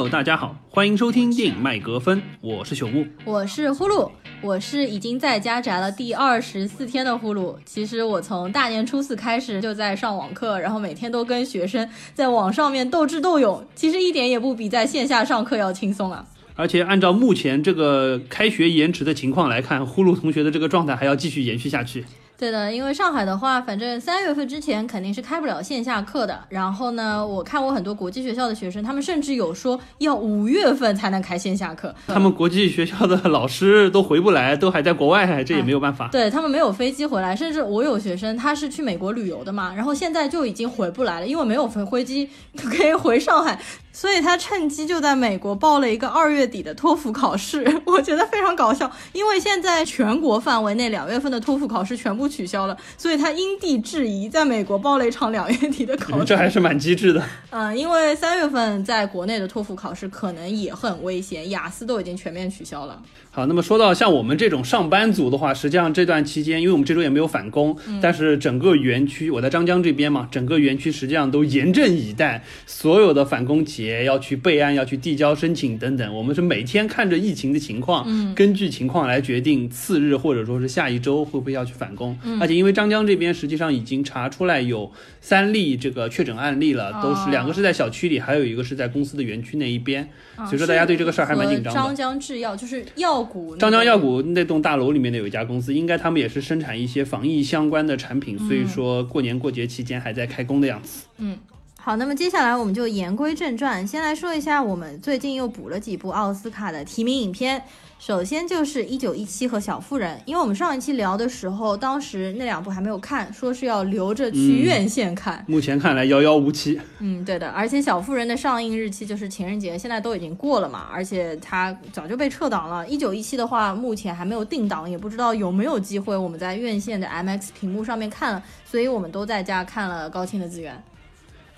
[0.00, 3.06] Hello，大家好，欢迎收听电影麦格芬，我是朽木。
[3.22, 4.10] 我是呼噜，
[4.40, 7.54] 我是已经在家宅了第二十四天的呼噜。
[7.66, 16.24] 其实我从大年初四开始就在上网课，然后每天都跟学生在网上面斗智斗勇，其实一点也不比在线下上课要轻松啊。
[16.56, 22.06] 而且按照目前这个开学延迟的情况来看，呼噜同学的这个状态还要继续延续下去。
[22.40, 26.42] 对的，因为上海的话，反正三月份之前肯定是开不了线下课的。
[26.48, 31.94] 然后呢，我看我很多国际学校的学生，他们甚至有说要五月份才能开线下课。
[32.06, 36.08] 他们国际学校的老师都回不来，都还在国外，这也没有办法。
[36.08, 43.60] 对他们没有飞机回来，甚至我有学生他是去美国旅游的嘛，然后现在就已经回不来了，因为没有飞飞机 可以回上海。
[43.92, 48.90] 所以他趁机就在美国报了一个二月底的托福考试， 我觉得非常搞笑。
[49.12, 56.24] 因为现在全国范围内两月份的托福考试全部取消了，所以他因地制宜在美国报了一场两月底的考试。
[56.26, 57.22] 这还是蛮机智的。
[57.50, 63.02] 嗯，因为三月份在国内的托福考试可能也很危险，雅思都已经全面取消了。
[63.32, 76.14] 好，那么说到像我们这种上班族的话，实际上这段期间，因为我们这周也没有返工，但是整个园区，我在张江这边嘛，整个园区实际上都严阵以待，所有的返工企业要去备案，要去递交申请等等。
[76.14, 82.18] 我们是每天看着疫情的情况，嗯，根据情况来决定次日或者说是下一周会不会要去返工。
[82.40, 90.06] 而且因为张江这边实际上已经查出来有三例这个确诊案例了，都是两个是在小区里，还有一个是在公司的园区那一边，
[90.36, 91.80] 所以说大家对这个事儿还蛮紧张的。
[91.80, 93.20] 张江制药就是药。
[93.58, 101.04] 张江药谷那栋大楼里面的有一家公司，应该他们也是生产一些防疫相关的产品，所以说过年过节期间还在开工的样子。
[101.18, 101.36] 嗯，
[101.82, 107.62] 好，那么接下来我们就言归正传，先来说一下我们最近又补了几部奥斯卡的提名影片。
[107.98, 115.42] 首先就是一九一七和小妇人，因为我们上一期聊的时候，当时那两部还没有看，说是要留着去院线看。
[115.48, 116.78] 目前看来遥遥无期。
[116.98, 122.86] 嗯，对的，而且小妇人的上映日期就是情人节，现在都已经过了嘛，而且它早就被撤档了。
[122.86, 130.82] 一九一七的话，目前还没有定档，也不知道有没有机会我们在院线的 MX 屏幕上面看了，所以我们都在家看了高清的资源。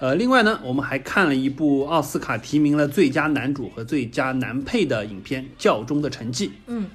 [0.03, 6.49] 呃，另外呢，我们还看了一部奥斯卡提名了最佳男主和最佳男配的影片《教中的成绩》。
[6.67, 6.87] 嗯。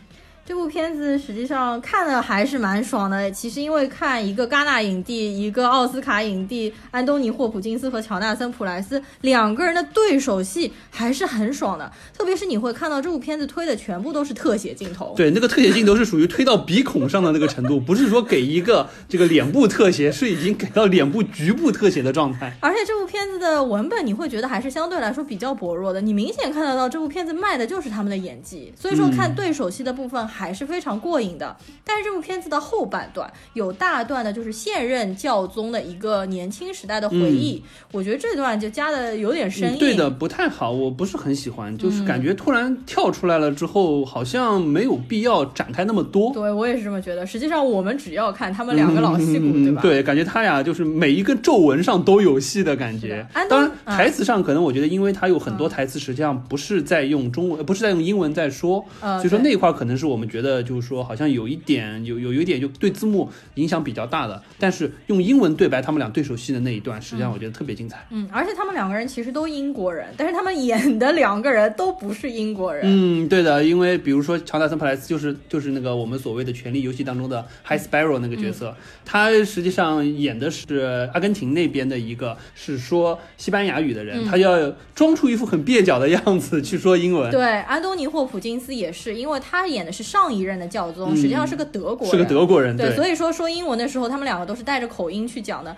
[0.48, 3.30] 这部片子实际上看的还是蛮爽的。
[3.30, 11.92] 其实因为看一个戛纳影帝，一个奥斯卡影帝安东尼霍普金斯和乔纳森普莱斯两个人的对手戏还是很爽的。
[12.18, 22.56] 特别是你会看到这部片子推的全部都是特写镜头，对，那个特写镜头是属于推到鼻孔上的那个程度，不是说给一个这个脸部特写，是已经给到脸部局部特写的状态。
[22.62, 30.26] 而且这部片子的文本你会觉得还是相对来说比较薄弱的，你明显看得到这部片子卖的就是他们的演技，所以说看对手戏的部分。
[30.38, 46.32] 还是非常过瘾的，但是这部片子的后半段有大段的，就是现任教宗的一个年轻时代的回忆，我觉得这段就加的有点生硬，对的，不太好，我不是很喜欢，就是感觉突然跳出来了之后，好像没有必要展开那么多。
[46.32, 47.26] 对我也是这么觉得。
[47.26, 49.82] 实际上我们只要看他们两个老戏骨，对吧？
[49.82, 53.26] 对，感觉他俩，就是每一个皱纹上都有戏的感觉。
[53.50, 60.27] 当然，台词上可能我觉得，因为他有很多台词实际上不是在用中文，不是在用英文在说，所以说那一块可能是我们。
[60.28, 68.06] 觉得就是说，好像有一点有有有一点就对字幕影响比较大的，但是用英文对白，他们俩对手戏的那一段，实际上我觉得特别精彩。
[68.12, 72.84] 嗯，而且他们两个人其实都英国人，但是他们演的两个人都不是英国人。
[72.86, 87.32] 嗯，对的，因为比如说乔纳森普莱斯就是就是那个我们所谓的权力游戏当中的 High Sparrow 那个角色，他实际上演的是阿根廷那边的一个是说西班牙语的人，他要装出一副很蹩脚的样子去说英文。
[87.32, 90.17] 对，安东尼霍普金斯也是，因为他演的是上。
[90.18, 95.76] 上一任的教宗实际上是个德国人，是个德国人，对，所以说说英文的时候，他们两个都是带着口音去讲的。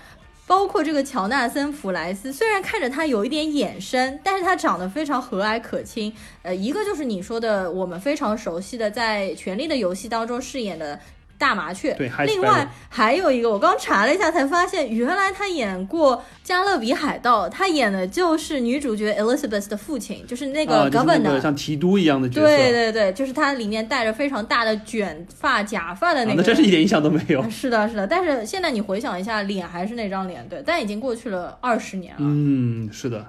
[0.48, 6.12] 包括这个乔纳森·弗莱斯，虽然看着他有一点眼生，但是他长得非常和蔼可亲。
[6.42, 11.00] 呃，一个就是你说的我们非常熟悉的，在《权力的游戏》当中饰演的。
[11.40, 11.94] 大麻雀。
[11.94, 22.42] 对，另外还有一个，我刚查了一下才发现，原来他演过《加勒比海盗》，他演的就是女主角 Elizabeth 的父亲，就是那个 Governor，像提督一样的角色。
[22.42, 26.38] 对对对，就是他里面戴着非常大的卷发假发的那个。
[26.38, 27.42] 那真是一点印象都没有。
[27.50, 32.20] 是的，是的，但是现在你回想一下，脸还是那张脸，对，但已经过去了二十年了。
[32.22, 33.26] 嗯，是的。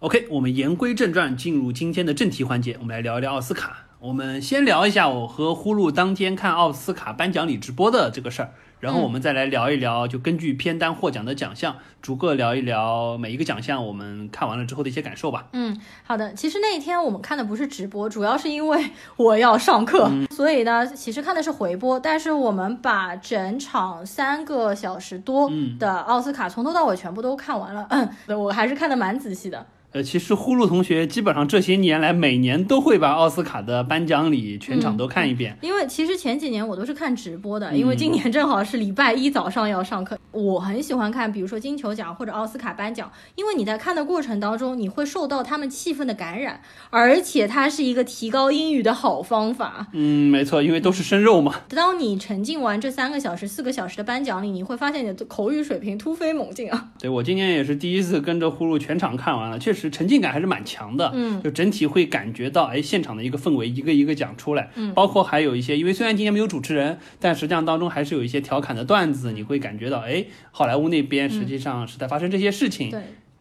[0.00, 3.85] OK，我们言归正传，进入今天的正题环节，我们来聊一聊奥斯卡。
[4.06, 15.48] 我们先聊一下我和呼噜当天看奥斯卡颁奖礼直播的这个事儿，然后我们再来聊一聊，就根据片单获奖的奖项，逐个聊一聊每一个奖项我们看完了之后的一些感受吧。
[15.54, 16.32] 嗯，好的。
[16.34, 21.98] 其实那一天我们看的不是直播，主要是因为我要上课，所以呢，其实看的是回播。
[21.98, 25.50] 但是我们把整场三个小时多
[25.80, 29.66] 的奥斯卡从头到尾全部都看完了，嗯，我还是看的蛮仔细的。
[29.96, 35.56] 呃，其实呼噜同学基本上这些年来每年都会把奥斯卡的颁奖礼全场都看一遍。
[35.62, 40.18] 因为其实前几年我都是看直播的，因为今年正好是礼拜一早上要上课。
[40.32, 46.60] 我很喜欢看，比如说金球奖或者奥斯卡颁奖，因为你在看的过程当中，你会受到他们气氛的感染，
[46.90, 49.86] 而且它是一个提高英语的好方法。
[49.94, 51.54] 嗯，没错，因为都是生肉嘛。
[51.70, 56.90] 当你沉浸完这三个小时、四个小时的颁奖礼，你会发现你的口语水平突飞猛进啊！
[56.98, 61.10] 对我今年也是第一次跟着呼噜全场看完了，确实沉浸感还是蛮强的。
[61.14, 64.70] 嗯，就整体会感觉到，哎，现场的一个氛围一个一个讲出来。
[64.74, 72.90] 嗯，包括还有一些，因为虽然今年没有主持人，但实际上当中还是有一些调侃的段子，你会感觉到，哎，好莱坞那边实际上是在发生这些事情。
[72.90, 73.00] 对，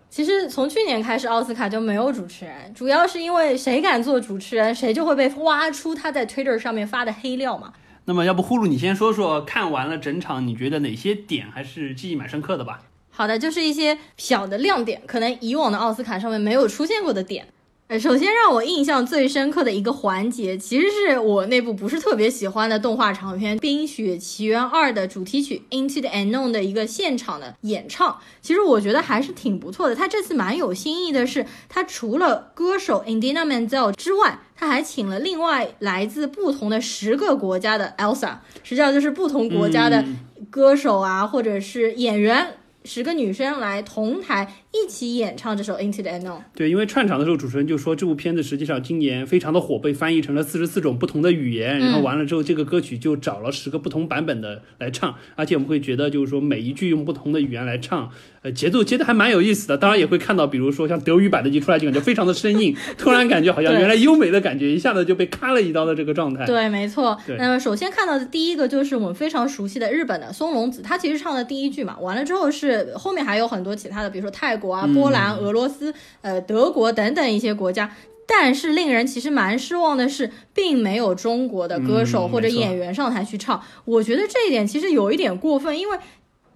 [0.09, 7.73] 其实从去年开始，奥斯卡就没有主持人，主要是因为谁敢做主持人，谁就会被挖出他在 Twitter 上面发的黑料嘛。
[8.07, 12.81] 那么，要不呼噜你先说说，看完了整场，你觉得哪些点还是记忆蛮深刻的吧？
[13.15, 17.47] 好的，就是一些小的亮点，可能以往的奥斯卡上面没有出现过的点。
[17.87, 28.19] 呃，首先让我印象最深刻的一个环节，其实是我那部不是特别喜欢的动画长片《冰雪奇缘二》的主题曲《Into the Unknown》的一个现场的演唱。
[28.41, 29.95] 其实我觉得还是挺不错的。
[29.95, 40.03] 他这次蛮有新意的是，他除了歌手 Indina Menzel 之外，他还请了另外来自不同的十个国家的 Elsa，实际上就是不同国家的
[40.49, 42.57] 歌手啊，或者是演员。
[42.85, 44.53] 十个女生来同台
[44.83, 46.39] 一起演唱这首《Into the Unknown》。
[46.55, 51.79] 对，因为串场的时候，主持人就说这部片子实际上今年非常的火，被翻译成了四十四种不同的语言。
[51.79, 58.09] 然后完了之后，这个歌曲就找了十个不同版本的来唱，而且我们会觉得就是说每一句用不同的语言来唱，
[58.41, 59.77] 呃，节奏接的还蛮有意思的。
[59.77, 66.45] 当然也会看到，比如说像德语版的一出来就感觉非常的生硬， 突然感觉好像原来优美的感觉一下子就被咔了一刀的这个状态。
[66.45, 67.17] 对，没错。
[67.37, 77.91] 那么首先看到的第一个就是我们非常熟悉的日本的松隆子，他其实唱的第一句嘛，完了之后是后面还有很多其他的，比如说泰国啊、波兰、俄罗斯、呃德国等等一些国家。
[78.27, 83.61] 但是令人其实蛮失望的是，并没有中国的歌手或者演员上台去唱。
[83.85, 85.97] 我觉得这一点其实有一点过分，因为。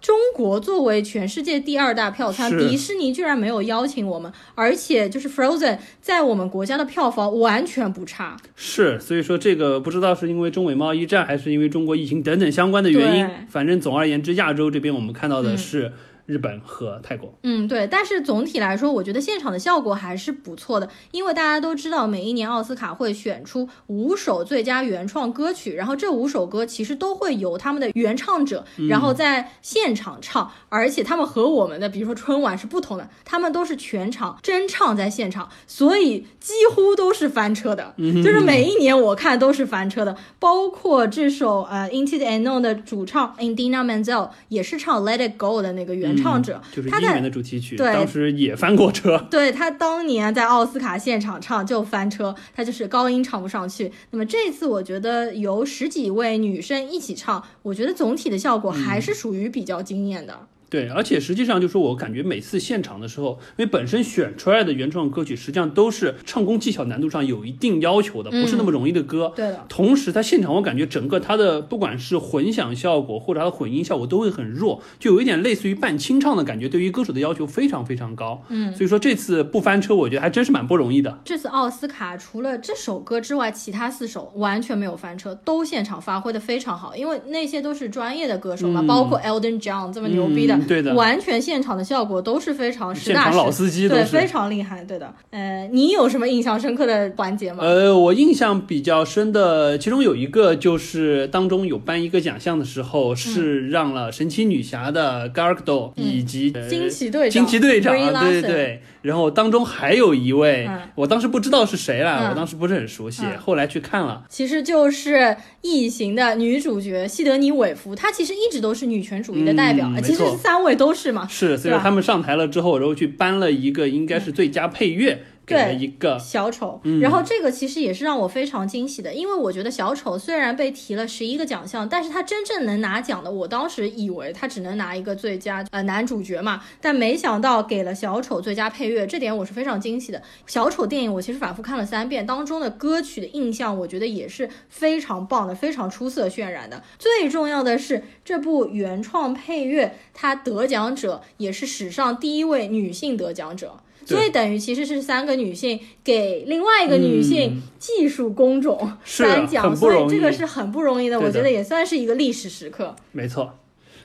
[0.02, 8.38] 中国作为全世界第二大票仓，迪士尼居然没有邀请我们，而且就是 Frozen 在我们国家的票房完全不差。
[8.56, 15.92] 是，所以说这个不知道是因为中美贸易战，还是因为中国疫情等等相关的原因，反正总而言之，亚洲这边我们看到的嗯是
[16.30, 17.34] 日本和泰国。
[17.42, 49.18] 嗯，对，但是总体来说，我觉得现场的效果还是不错的，因为大家都知道，每一年奥斯卡会选出五首最佳原创歌曲，然后这五首歌其实都会由他们的原唱者，然后在现场唱，而且他们和我们的，比如说春晚是不同的，他们都是全场真唱在现场，所以几乎都是翻车的，就是每一年我看都是翻车的，包括这首呃《Into the Unknown》的主唱 Indina Menzel 也是唱《Let It Go》的那个原唱者，他在就是英文的主题曲，对当时也翻过车。
[49.32, 53.92] 对他当年在奥斯卡现场唱就翻车，他就是高音唱不上去。
[54.12, 60.48] 那么这次我觉得由十几位女生一起唱，我觉得总体的效果还是属于比较惊艳的。
[60.70, 69.32] 对，而且实际上就是说我感觉每次现场的时候，因为本身选出来的原创歌曲实际上都是唱功技巧难度上有一定要求的，不是那么容易的歌。
[69.36, 78.44] 对的，同时，它现场我感觉整个它的不管是混响效果或者它的混音效果都会很弱，就有一点类似于半清唱的感觉，对于歌手的要求非常非常高。
[78.50, 81.20] 嗯，所以说这次不翻车，我觉得还真是蛮不容易的。
[81.26, 90.94] 这次奥斯卡除了这首歌之外，其他四首完全没有翻车，都现场发挥的非常好，因为那些都是专业的歌手嘛，嗯包括 Elton John 这么牛逼的，嗯对的。
[90.94, 95.14] 完全现场的效果都是非常实现场打实，老司机都对，非常厉害，对的。
[95.30, 97.64] 呃，你有什么印象深刻的环节吗？
[97.64, 107.32] 呃，我印象比较深的，其中有一个就是当中有颁一个奖项的时候，是让了神奇女侠的 Gal Gadot 以及、惊奇队长。
[107.32, 108.82] 惊奇队长，对对对。
[109.02, 110.80] 然后当中还有一位，嗯。
[110.96, 112.30] 我当时不知道是谁了，嗯。
[112.30, 113.38] 我当时不是很熟悉，嗯。
[113.40, 114.24] 后来去看了。
[114.30, 115.16] 其实就是
[115.62, 121.28] 《异形》的女主角西德尼·韦弗，她其实一直都是女权主义的代表，嗯其实错三位都是嘛。
[121.28, 140.22] 是，所以说他们上台了之后，然后去颁了一个应该是最佳配乐，给了一个小丑，嗯然后这个其实也是让我非常惊喜的，因为我觉得小丑虽然被提了十一个奖项，但是他真正能拿奖的，我当时以为他只能拿一个最佳呃男主角嘛，但没想到给了小丑最佳配乐，这点我是非常惊喜的。
[140.46, 146.84] 小丑电影我其实反复看了三遍，当中的歌曲的印象，我觉得也是非常棒的，非常出色渲染的。
[146.98, 153.82] 最重要的是这部原创配乐，它得奖者也是史上第一位女性得奖者。
[154.06, 158.78] 对所以等于其实是三个女性给另外一个女性嗯技术工种
[159.20, 162.96] 颁奖，所以这个是很不容易的我觉得也算是一个历史时刻。
[163.12, 163.58] 没错。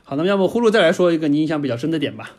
[0.07, 2.33] 好，那么要不呼噜再来说一个你印象比较深的点吧？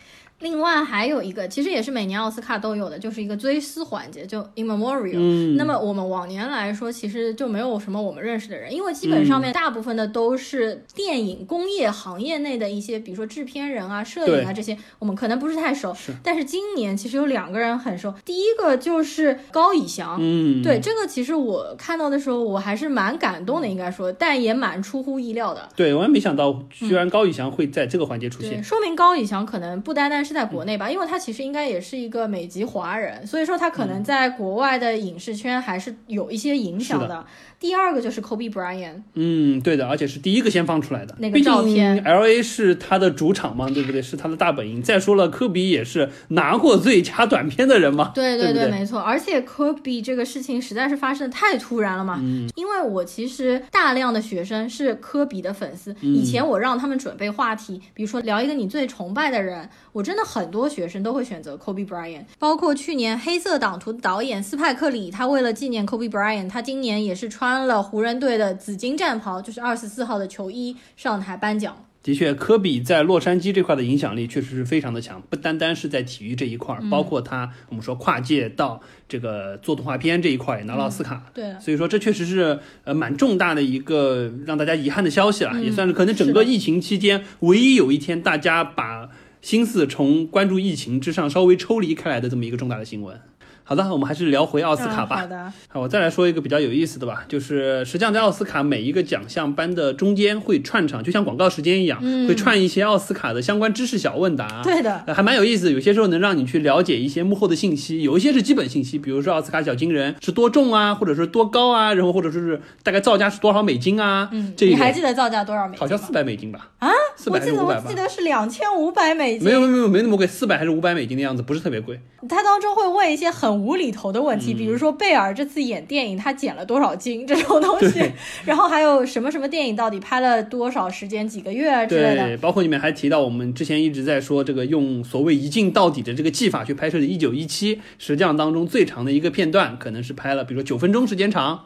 [0.46, 5.16] 另外还有一个，其实也是每年奥斯卡都有的，就是一个追思环节，就 in memorial。
[5.16, 15.92] 嗯，那么我们往年来说，其实就没有什么我们认识的人，因为基本上面大部分的都是电影工业行业内的一些，比如说制片人啊、摄影啊这些，我们可能不是太熟。
[15.96, 20.20] 是但是今年其实有两个人很熟，第一个就是高以翔。
[20.20, 25.68] 嗯，对这个，其实我看到的时候，我还是蛮感动的，应该说，但也蛮出乎意料的。
[25.76, 28.64] 对，我也没想到，居然高以翔会在这个环节出对，现。
[28.64, 37.26] 说明高以翔可能不单单是在国内吧，因为他其实应该也是一个美籍华人，所以说他可能在国外的影视圈还是有一些影响是的。
[37.58, 41.16] 第二个就是 Kobe Bryant，嗯，对的，而且是第一个先放出来的。
[41.20, 44.02] 那个照片 L A 是他的主场嘛，对不对？
[44.02, 44.82] 是他的大本营。
[44.84, 49.00] 再说了，科比也是拿过最佳短片的人嘛，对对不对没错。
[49.00, 71.78] 而且科比这个事情实在是发生的太突然了嘛，嗯因为我其实大量的学生是科比的粉丝，嗯以前我让他们准备话题，比如说聊一个你最崇拜的人，我真的很多学生都会选择 Kobe Bryant，包括去年《黑色党徒》的导演斯派克里，他为了纪念 Kobe Bryant，他今年也是穿了湖人队的紫金战袍，就是二十四号的球衣上台颁奖。
[72.04, 78.80] 的确，科比在洛杉矶这块的影响力确实是非常的强，不单单是在体育这一块儿，包括他我们说跨界到
[79.10, 81.24] 这个做动画片这一块也拿了奥斯卡。
[81.34, 89.10] 对，所以说，这确实是呃蛮重大的一个让大家遗憾的消息了，也算是可能整个疫情期间唯一有一天大家把
[89.46, 93.22] 心思从关注疫情之上稍微抽离开来的这么一个重大的新闻。
[93.68, 95.16] 好的，我们还是聊回奥斯卡吧。
[95.16, 104.62] 嗯好的，好，我再来说一个比较有意思的吧，就是实际上在奥斯卡每一个奖项颁的中间会串场，就像广告时间一样，会串一些奥斯卡的相关知识小问答。
[104.64, 115.80] 对的，呃还蛮有意思，有些时候能让你去了解一些幕后的信息，有一些是基本信息，比如说奥斯卡小金人是多重啊，或者是多高啊，然后或者说是大概造价是多少美金啊，嗯，这你还记得造价多少美金？
[115.80, 116.70] 好像四百美金吧？
[116.78, 117.96] 啊，四百还我记得我是五百吧记？
[117.96, 119.44] 得是两千五百美金。
[119.48, 122.00] 没有没有没有没那么贵，四百还是五百美金的样子，不是特别贵。
[122.30, 128.00] 他当中会问一些很无厘头的问嗯题，比如说贝尔这次演电影他减了多少斤这种东西，
[128.46, 132.28] 然后还有什么什么电影到底拍了多少时间、几个月啊之类的。
[132.28, 141.64] 对，包括里面还提到我们之前一直在说这个用所谓一镜到底的这个技法去拍摄的《一九一七》，实际上当中最长的一个片段可能是拍了，比如说九分钟时间长。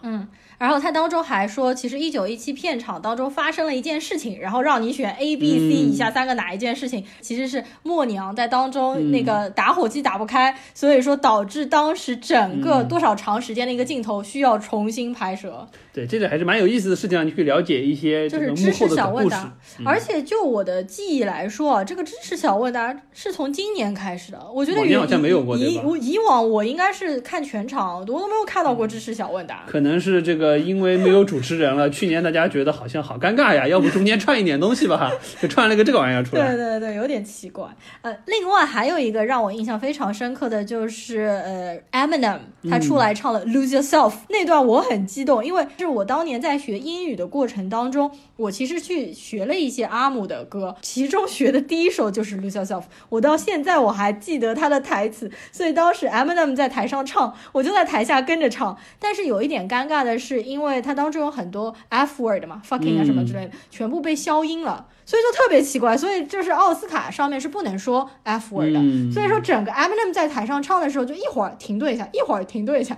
[0.60, 15.68] 然后他当中还说，其实一九一七片场当中发生了一件事情，然后让你选 A、B、C 嗯以下三个哪一件事情，其实是默娘在当中那个打火机打不开，所以说导致当时整个多少长时间的一个镜头需要重新拍摄。
[15.92, 19.52] 对，这个还是蛮有意思的事情，让你去了解一些就是知识小问答。，
[19.86, 24.40] 而且就我的记忆来说啊，这个知识小问答是从今年开始的。
[24.54, 29.64] 我觉得以好像没有过以我以往我应该是看全场，我都没有看到过知识小问答。
[29.66, 31.90] 可能是这个，因为没有主持人了。
[31.92, 36.48] 去年大家觉得好像好尴尬呀，要不中间串一点东西吧， 就串了个这个玩意儿出来。
[36.48, 37.68] 对对对，有点奇怪。
[38.02, 42.40] 呃，另外还有一个让我印象非常深刻的就是，呃，Eminem
[42.70, 58.78] 他出来唱了《Lose Yourself》、那段，我很激动，因为是我当年在学英语的过程当中，我其实去学了一些阿姆的歌，其中学的第一首就是《Lose Yourself》，我到现在我还记得他的台词，所以当时 Eminem 在台上唱，我就在台下跟着唱。
[59.00, 64.88] 但是有一点尴尬的是，因为它当中有很多 F word 嘛，fucking 啊什么之类的，全部被消音了。
[65.06, 72.96] 所以就特别奇怪，所以就是奥斯卡上面是不能说 F word 的，嗯所以说整个 Eminem 在台上唱的时候，就一会儿停顿一下，一会儿停顿一下，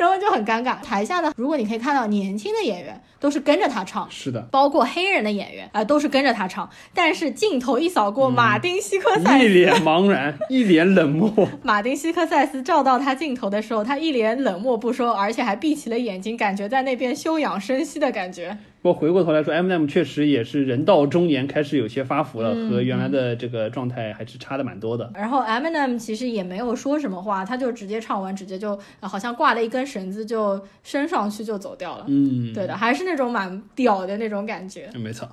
[0.00, 0.80] 然后就很尴尬。
[0.82, 11.30] 台下呢，如果你可以看到年轻的演员都是跟着他唱，是的，包括黑人的演员啊、都是跟着他唱，但是镜头一扫过马丁西科塞斯，一脸茫然，一脸冷漠。
[11.62, 18.56] 马丁西科塞斯照到他镜头的时候，他一脸冷漠不说，而且还闭起了眼睛，感觉在那边休养生息的感觉。
[18.82, 25.10] 不过回过头来说，Eminem 确实也是人到中年，开始有些发福了，嗯和原来的这个状态还是差的蛮多的。
[25.14, 32.04] 然后 Eminem 其实也没有说什么话，他就直接唱完，直接就、呃好像挂了一根绳子就升上去就走掉了。
[32.06, 34.88] 嗯，对的，还是那种蛮屌的那种感觉。
[34.94, 35.28] 没错。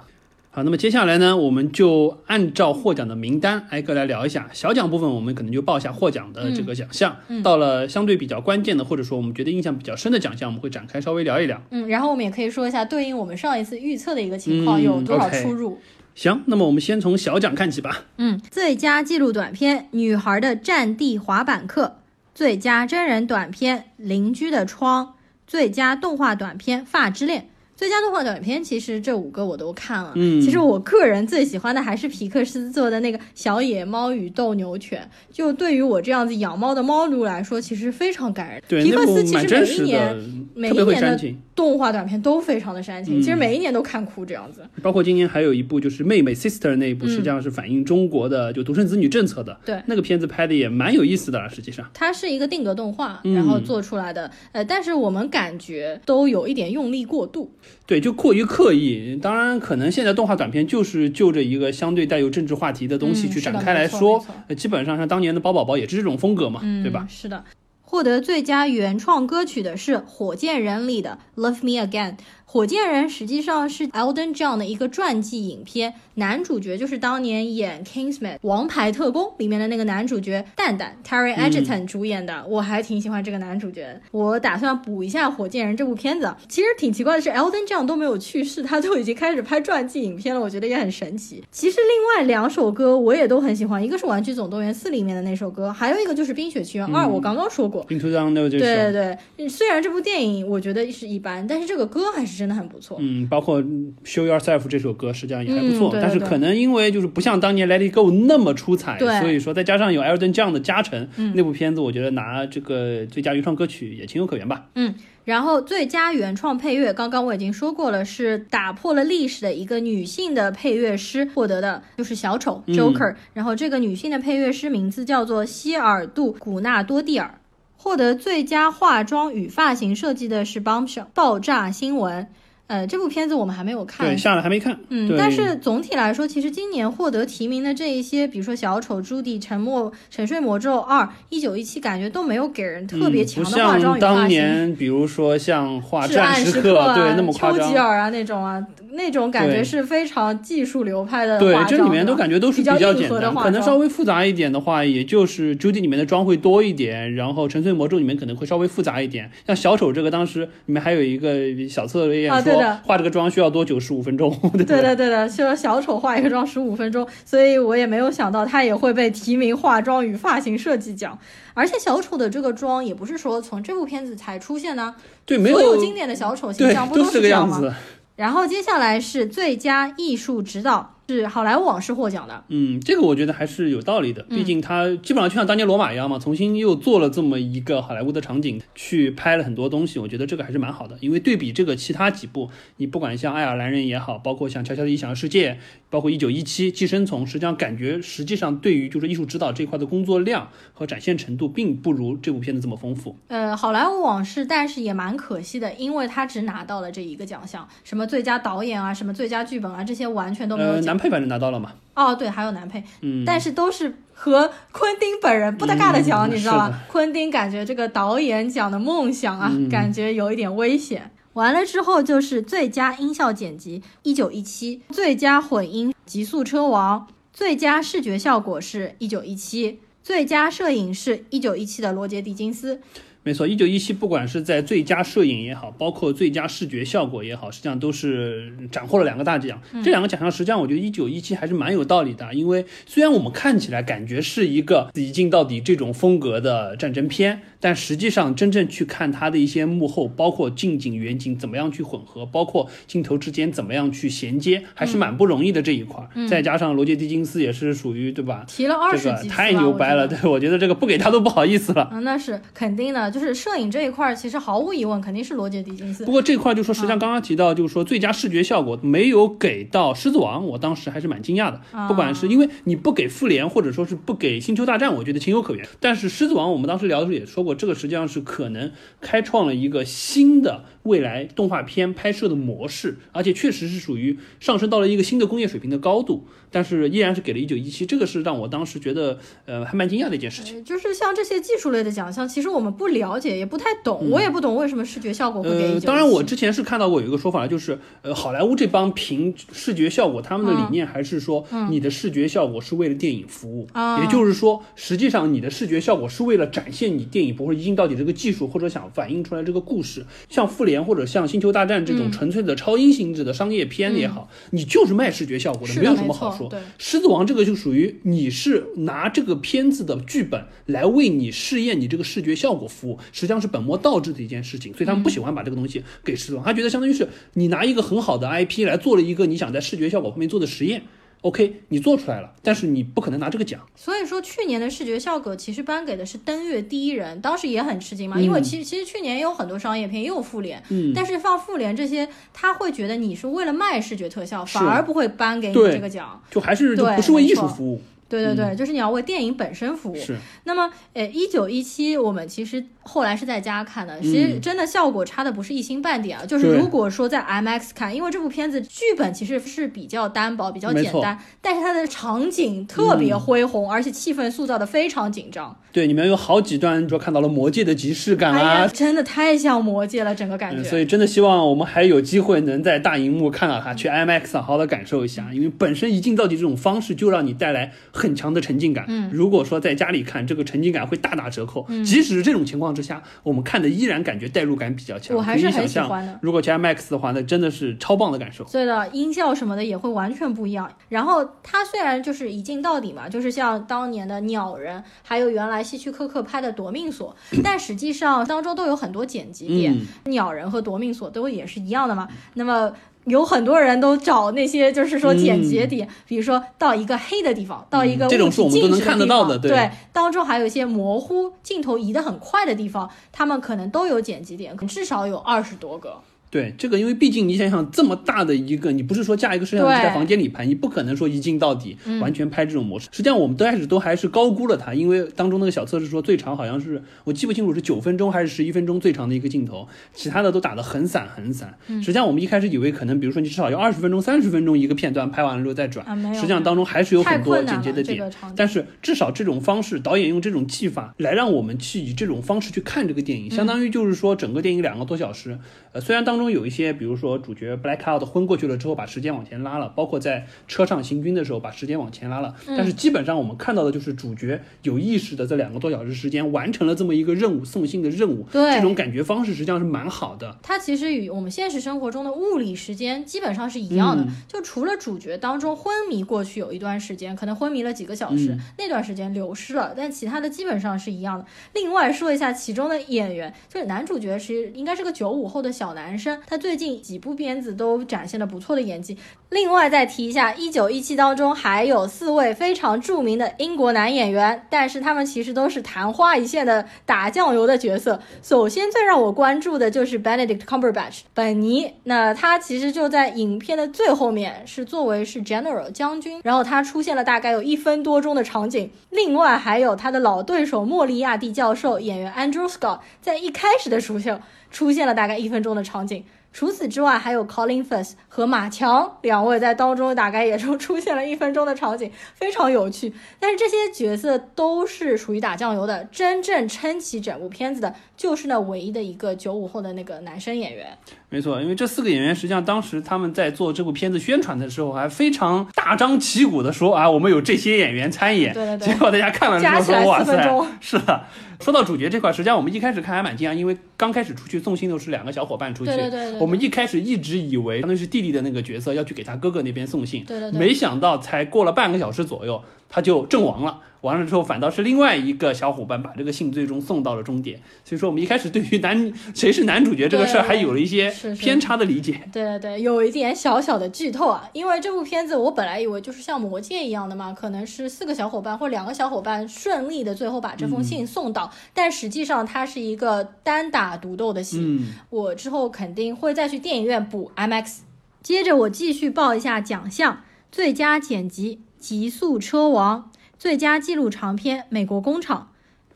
[0.50, 4.50] 好，那么接下来呢，我们就按照获奖的名单挨个来聊一下。
[4.52, 11.62] 小奖部分我们可能就报一下获奖的这个奖项，嗯到了相对比较关键的，或者说我们觉得印象比较深的奖项，我们会展开稍微聊一聊。
[11.70, 15.80] 嗯，然后我们也可以说一下对应我们上一次预测的一个情况嗯有多少出入。
[16.16, 18.06] 行，那么我们先从小奖看起吧。
[18.18, 21.98] 嗯，最佳纪录短片《女孩的战地滑板课》，
[22.38, 25.04] 最佳真人短片《邻居的窗》，
[25.48, 27.42] 最佳动画短片《发之恋》。
[27.76, 30.12] 最佳动画短片，其实这五个我都看了。
[30.14, 35.02] 嗯其实我个人最喜欢的还是皮克斯做的那个《小野猫与斗牛犬》，
[35.36, 38.62] 就对于我这样子养猫的猫奴来说，其实非常感人。
[38.68, 40.16] 对，皮克斯其实每一年
[40.54, 41.20] 每一年的。
[41.58, 44.62] 动画短片都非常的煽情，其实每一年都看哭这样子。
[44.84, 49.58] 包括今年还有一部就是《妹妹 Sister》那一部，嗯实际上是反映中国的就独生子女政策的。
[49.66, 51.90] 对那个片子拍的也蛮有意思的，实际上。
[51.96, 57.52] 它是一个定格动画，嗯然后做出来的，呃，但是我们感觉都有一点用力过度。
[57.88, 59.18] 对，就过于刻意。
[59.20, 64.24] 当然，可能现在动画短片就是就着一个相对带有政治话题的东西去展开来说
[64.56, 67.08] 基本上像当年的宝宝宝也是这种风格嘛，嗯，对吧？？
[67.10, 67.44] 是的。
[67.90, 72.12] 获得最佳原创歌曲的是《火箭人》里的《Love Me Again》。
[72.44, 82.44] 《火箭人》实际上是 Elton John 的一个传记影片，男主角就是当年演《Kingsman》《王牌特工》里面的那个男主角蛋蛋 Terry Edgerton 主演的。
[82.48, 86.34] 我还挺喜欢这个男主角，我打算补一下《火箭人》这部片子。
[86.50, 91.44] 其实挺奇怪的是，Elton John 都没有去世，他就已经开始拍传记影片了，我觉得也很神奇。
[91.52, 97.86] 其实另外两首歌我也都很喜欢，一个是《玩具总动员四》里面的那首歌，还有一个就是《冰雪奇缘二》，我刚刚说过。
[97.90, 102.98] Into the Unknown，对对对，虽然这部电影我觉得是一般，但是这个歌还是真的很不错。
[103.00, 103.62] 嗯，包括
[104.04, 106.07] 《Show Yourself》这首歌，实际上也还不错。
[106.08, 114.66] 但是可能因为就是不像当年《Let It Go》那么出彩，所以说再加上有 Elton John 的加成，嗯那部片子我觉得拿这个最佳原创歌曲也情有可原吧。
[114.76, 114.96] 嗯
[115.26, 127.42] 然后最佳原创配乐，刚刚我已经说过了，是打破了历史的一个女性的配乐师获得的，就是小丑嗯 Joker、然后这个女性的配乐师名字叫做希尔杜·古纳多蒂尔。
[127.76, 132.28] 获得最佳化妆与发型设计的是《Bombshell》爆炸新闻。
[132.68, 134.78] 呃，这部片子我们还没有看对，，下了还没看。
[134.90, 144.28] 嗯，但是总体来说，其实今年获得提名的这一些，比如说小丑、朱迪、沉默、沉睡魔咒二、一九一七，感觉都没有给人特别强的化妆与发型。
[144.28, 147.78] 年，比如说像画至战时暗刻啊，对，那么夸张丘吉。
[147.78, 148.62] 尔啊那种啊，
[148.98, 159.32] 那种感觉是非常技术流派的对这里面都感觉都是比较较简单，可能稍微复杂一点的话，也就是《Judy》里面的妆会多一点，然后《沉睡魔咒》里面可能会稍微复杂一点。
[159.46, 161.30] 像小丑这个，当时里面还有一个
[161.70, 163.78] 小测验说画这个妆需要多久？
[163.80, 171.16] 十五分钟， 对不对的，对的，说小丑化一个妆十五分钟，所以我也没有想到他也会被提名化妆与发型设计奖。
[171.54, 174.94] 而且小丑的这个妆也不是说从这部片子才出现的，
[175.26, 177.76] 对，没所有有经典的小丑形象不都是这个是这样吗？
[178.18, 182.44] 然后接下来是最佳艺术指导，是好莱坞往事获奖的。
[182.50, 190.98] 嗯，这个我觉得还是有道理的，毕竟他基本上就像当年罗马一样嘛，重新又做了这么一个好莱坞的场景，去拍了很多东西，我觉得这个还是蛮好的。
[191.00, 195.54] 因为对比这个其他几部，你不管像爱尔兰人也好，包括像《悄悄的异想世界》，
[195.90, 203.16] 包括一九一七《寄生虫》，实际上感觉实际上对于就是艺术指导这块的工作量和展现程度，并不如这部片子这么丰富。
[203.30, 210.97] 呃，好莱坞往事，但是也蛮可惜的，因为他只拿到了这一个奖项，什么最佳导演啊，什么最佳剧本啊，这些完全都没有。
[210.98, 216.82] 男配反正拿到了嘛，哦，对，还有男配，嗯，但是都是和昆汀本人不搭嘎的奖，嗯你知道吧？
[216.88, 221.12] 昆汀感觉这个导演奖的梦想啊，嗯感觉有一点危险。
[221.34, 232.82] 完了之后就是最佳音效剪辑，一九一七；最佳混音，《极速车王》；最佳视觉效果是一九一七；最佳摄影是一九一七的罗杰·狄金斯。
[233.28, 239.62] 没错，一九一七不管是在最佳摄影也好，包括最佳视觉效果也好，实际上都是斩获了两个大奖。
[239.84, 256.28] 这两个奖项实际上我觉得一九一七还是蛮有道理的，因为虽然我们看起来感觉是一个一镜到底这种风格的战争片，但实际上真正去看它的一些幕后，包括近景、远景怎么样去混合，包括镜头之间怎么样去衔接，还是蛮不容易的这一块儿。
[256.30, 258.46] 再加上罗杰·狄金斯也是属于对吧？
[258.48, 261.90] 提了二这十几太牛掰了，我对我觉得这个不给他都不好意思了。
[261.92, 266.12] 嗯，那是肯定的，就是摄影这一块儿，其实毫无疑问肯定是罗杰·狄金斯不。
[266.12, 271.60] 过这块就说，实际上刚刚提到，就是说最佳视觉效果没有给到《狮子王》，我当时还是蛮惊讶的。
[271.88, 275.68] 不管是因为你不给复联，或者说是不给星球大战，我觉得情有可原。
[275.80, 286.28] 但是《狮子王》，我们当时聊的时候也说过，这个实际上是可能开创了一个新的未来动画片拍摄的模式，而且确实是属于上升到了一个新的工业水平的高度。
[286.50, 290.56] 但是依然是给了一九一七，这个是让我当时觉得呃还蛮惊讶的一件事情。
[290.56, 304.04] 呃就是像这些技术类的奖项，其实我们不了解，也不太懂，我也不懂为什么视觉效果会给呃，197当然，我之前是看到过有一个说法，就是呃，好莱坞这帮凭视觉效果，他们的理念还是说，你的视觉效果是为了电影服务，啊。
[304.04, 310.06] 也就是说，实际上你的视觉效果是为了展现你电影不会一镜到底这个技术，或者想反映出来这个故事。
[310.30, 316.52] 像复联或者像星球大战这种纯粹的超英性质的商业片也好，你就是卖视觉效果的，的没有什么好说。
[316.78, 330.84] 狮子王这个就属于你是拿这个片子的剧本来为你试验你这个视觉效果服务，实际上是本末倒置的一件事情，所以他们不喜欢把这个东西给狮子王，他觉得相当于是你拿一个很好的 IP 来做了一个你想在视觉效果方面做的实验。
[331.22, 333.60] OK，你做出来了，但是你不可能拿这个奖。
[333.76, 346.22] 所以说，去年的视觉效果其实颁给的是《登月第一人》，当时也很吃惊嘛，嗯因为其实其实去年也有很多商业片，也有复联，嗯，但是放复联这些，他会觉得你是为了卖视觉特效，反而不会颁给你这个奖。
[346.30, 349.96] 就还是就对不是为艺术服务，对对对，就是你要为电影本身服务。
[349.96, 350.16] 是
[350.46, 356.26] 那么，呃，一九一七，我们其实后来是在家看的，其实真的效果差的不是一星半点啊。
[356.26, 365.58] 就是如果说在 IMAX 看，因为这部片子剧本其实是比较单薄、比较简单，但是它的场景特别嗯恢宏，而且气氛塑造的非常紧张。
[365.72, 368.68] 对，里面有好几段说看到了魔界的即视感哎呀，啊。
[368.68, 370.70] 真的太像魔界了，整个感嗯，觉。
[370.70, 378.86] 所以真的希望我们还有机会能在大荧幕看到它，去 IMAX 好好的感受一下，因为本身一镜到底这种方式就让你带来很强的沉浸感。
[378.88, 381.66] 嗯，如果说在家里看，这个沉浸感会大打折扣。
[381.84, 385.18] 即使是这种情况之下，我们看的依然感觉代入感比较强。
[385.18, 388.44] 我还是很喜欢的如果去 IMAX 的话，那真的是超棒的感受。
[388.46, 390.72] 对的，音效什么的也会完全不一样。
[390.90, 399.74] 然后它虽然就是一镜到底嘛，就是像当年的《鸟人》，还有原来希区柯克拍的《夺命锁》， 但实际上当中都有很多剪辑点，
[400.06, 402.08] 嗯鸟人》和《夺命锁》都也是一样的嘛。
[402.36, 402.72] 那么。
[403.08, 416.02] 有很多人都找那些，就是说剪辑点，比如说到一个黑的地方，到一个嗯这种物是我们都能体静止地方看得到的对对，当中还有一些模糊、镜头移得很快的地方，他们可能都有剪辑点，至少有二十多个。
[416.30, 422.90] 对这个，因为毕竟你想想这么大的一个，你不是说架一个摄像机在房间里拍，你不可能说一镜到底，嗯完全拍这种模式。
[422.92, 431.58] 实际上，我们都开始都还是高估了它，因为当中那个小测试说最长好像是我记不清楚是九分钟还是十一分钟最长的一个镜头，其他的都打得很散很散。
[431.68, 437.98] 嗯实际上，我们一开始以为可能，比如说你至少要二十分钟、三十分钟一个片段拍完了之后再转，啊实际上当中还是有很多剪接的点。
[437.98, 445.40] 这个但是至少这种方式，导演用这种技法来让我们去以这种方式去看这个电影，相当于就是说整个电影两个多小时。
[445.72, 458.26] 呃，虽然当中有一些，比如说主角 Blackout 昏过去了之后，把时间往前拉了，包括在车上行军的时候把时间往前拉了，但是基本上我们看到的就是主角有意识的这两个多小时时间完成了这么一个任务，送信的任务。
[458.32, 460.38] 对这种感觉方式实际上是蛮好的。
[460.44, 471.26] 它其实与我们现实生活中的物理时间基本上是一样的，嗯就除了主角当中昏迷过去有一段时间，可能昏迷了几个小时，嗯那段时间流失了，但其他的基本上是一样的。
[471.54, 478.98] 另外说一下其中的演员，就是男主角是应该是个九五后的小男生，他最近几部片子都展现了不错的演技。
[479.30, 488.00] 另外再提一下，一九一七当中还有四位非常著名的英国男演员，但是他们其实都是昙花一现的打酱油的角色。
[488.24, 498.72] 首先最让我关注的就是 Benedict Cumberbatch 本尼，那他其实就在影片的最后面是作为是 General 将军，然后他出现了大概有一分多钟的场景。
[498.92, 506.04] 另外还有他的老对手莫利亚蒂教授演员 Andrew Scott 在一开始的出现出现了大概一分钟的场景。
[506.34, 512.94] 除此之外，还有 Colin Firth 和马强两位在当中大概也就出现了一分钟的场景，非常有趣。
[513.20, 520.78] 但是这些角色都是属于打酱油的，真正撑起整部片子的，就是那唯一的一个九五后的那个男生演员。
[521.10, 528.34] 没错，因为这四个演员实际上当时他们在做这部片子宣传的时候，还非常大张旗鼓的说啊，我们有这些演员参演。
[528.34, 528.68] 对对对。
[528.68, 530.18] 结果大家看完之后说，哇塞
[530.60, 531.04] 是的。
[531.40, 536.20] 说到主角这块，实际上我们一开始看还蛮惊讶，因为刚开始出去送信都是两个小伙伴出去，对对对对对。
[536.20, 540.38] 我们一开始一直以为相当于是弟弟的那个角色要去给他哥哥那边送信，对对对。
[540.40, 543.62] 没想到才过了半个小时左右，他就阵亡了。
[543.82, 547.40] 完了之后，反倒是另外一个小伙伴把这个信最终送到了终点。
[547.64, 552.02] 所以说，我们一开始对于男谁是男主角这个事儿，还有了一些偏差的理解。
[552.12, 564.40] 对对对，有一点小小的剧透啊，因为这部片子我本来以为就是像《魔戒》一样的嘛，可能是四个小伙伴或两个小伙伴顺利的最后把这封信送到，但实际上它是一个单打独斗的戏。
[564.40, 567.60] 嗯，我之后肯定会再去电影院补 IMAX。
[568.02, 570.02] 接着我继续报一下奖项：
[570.32, 575.30] 最佳剪辑《极速车王》，最佳纪录长片《美国工厂》。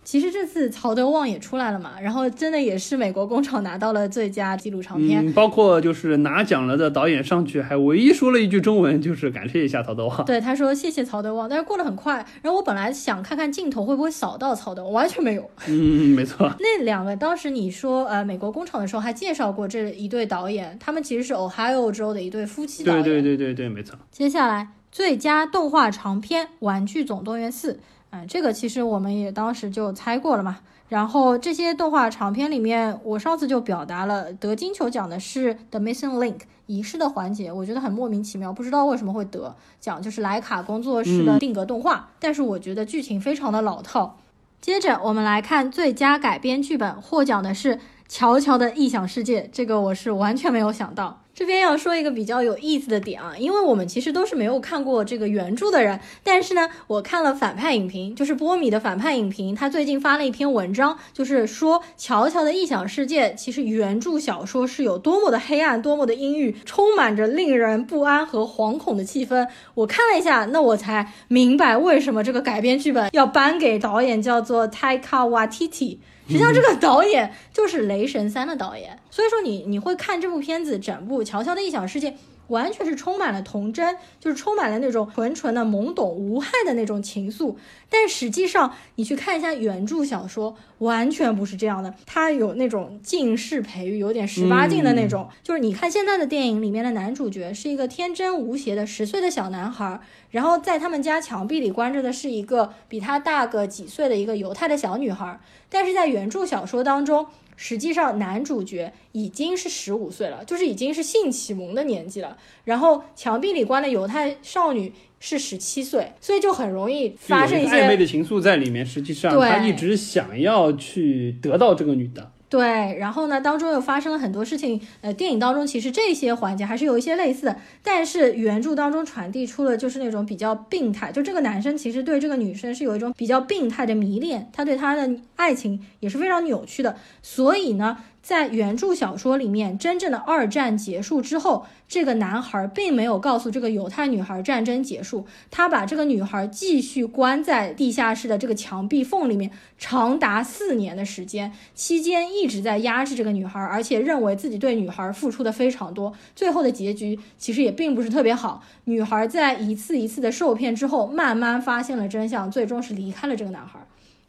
[0.04, 5.24] 其实这次曹德旺也出来了嘛，然后真的也是美国工厂拿到了最佳纪录长片。
[5.24, 10.26] 嗯，包括就是拿奖了的导演上去，还唯一说了一句中文，就是感谢一下曹德旺。
[10.26, 12.26] 对，他说谢谢曹德旺，但是过得很快。
[12.42, 15.48] 然后我本来想看看镜头会不会扫到曹德旺，完全没有。
[15.68, 16.52] 嗯，没错。
[16.60, 23.04] 那两个当时你说呃美国工厂的时候还介绍过这一对导演，他们其实是 Ohio 州的一对夫妻导对。
[23.04, 23.96] 对对对对，没错。
[24.10, 27.74] 接下来最佳动画长片《玩具总动员四》，
[28.10, 30.60] 嗯，这个其实我们也当时就猜过了嘛。
[30.90, 44.18] 然后这些动画长片里面，我上次就表达了得金球奖的是《The Missing Link》遗失的环节，我觉得很莫名其妙，不知道为什么会得奖，就是莱卡工作室的定格动画，但是我觉得剧情非常的老套。
[44.60, 47.76] 接着我们来看最佳改编剧本，获奖的是
[48.12, 51.22] 《乔乔的异想世界》，这个我是完全没有想到。
[51.34, 69.48] 这边要说一个比较有意思的点啊，因为我们其实都是没有看过这个原著的人，但是呢，我看了反派影评，就是波米的反派影评，他最近发了一篇文章，就是说《乔乔的异想世界》其实原著小说是有多么的黑暗，多么的阴郁，充满着令人不安和惶恐的气氛。
[69.74, 76.00] 我看了一下，那我才明白为什么这个改编剧本要颁给导演叫做 taikawatiti。
[76.32, 82.12] 实际上，这个导演就是《雷神三》的导演，所以说你你会看这部片子，整部《乔乔的异想世界》
[82.52, 87.56] 完全是充满了童真，就是充满了那种纯纯的懵懂无害的那种情愫。
[87.90, 95.28] 但实际上，你去看一下原著小说，完全不是这样的，它有那种近视培育，有点十八禁的那种。
[95.42, 105.40] 就是你看现在的电影里面的男主角是一个天真无邪的十岁的小男孩，然后在他们家墙壁里关着的是一个比他大个几岁的一个犹太的小女孩。
[105.70, 107.26] 但是在原著小说当中，
[107.64, 112.36] 实际上男主角已经是十五岁了，就是已经是性启蒙的年纪了。
[112.64, 118.84] 然后墙壁里关的犹太少女是十七岁，所以就很容易发生一些暧昧的情愫在里面。
[118.84, 122.32] 实际上，他一直想要去得到这个女的。
[122.52, 124.82] 对，然后呢，当中又发生了很多事情。
[125.00, 136.98] 呃，电影当中其实这些环节还是有一些类似的，但是原著当中传递出了就是那种比较病态，就这个男生其实对这个女生是有一种比较病态的迷恋，他对她的爱情也是非常扭曲的。
[137.22, 137.98] 所以呢。
[138.22, 156.14] 在原著小说里面，真正的二战结束之后，这个男孩并没有告诉这个犹太女孩战争结束，他把这个女孩继续关在地下室的这个墙壁缝里面，长达四年的时间，期间一直在压制这个女孩，而且认为自己对女孩付出的非常多。
[156.36, 163.80] 最后的结局其实也并不是特别好，女孩在一次一次的受骗之后，慢慢发现了真相，最终是离开了这个男孩。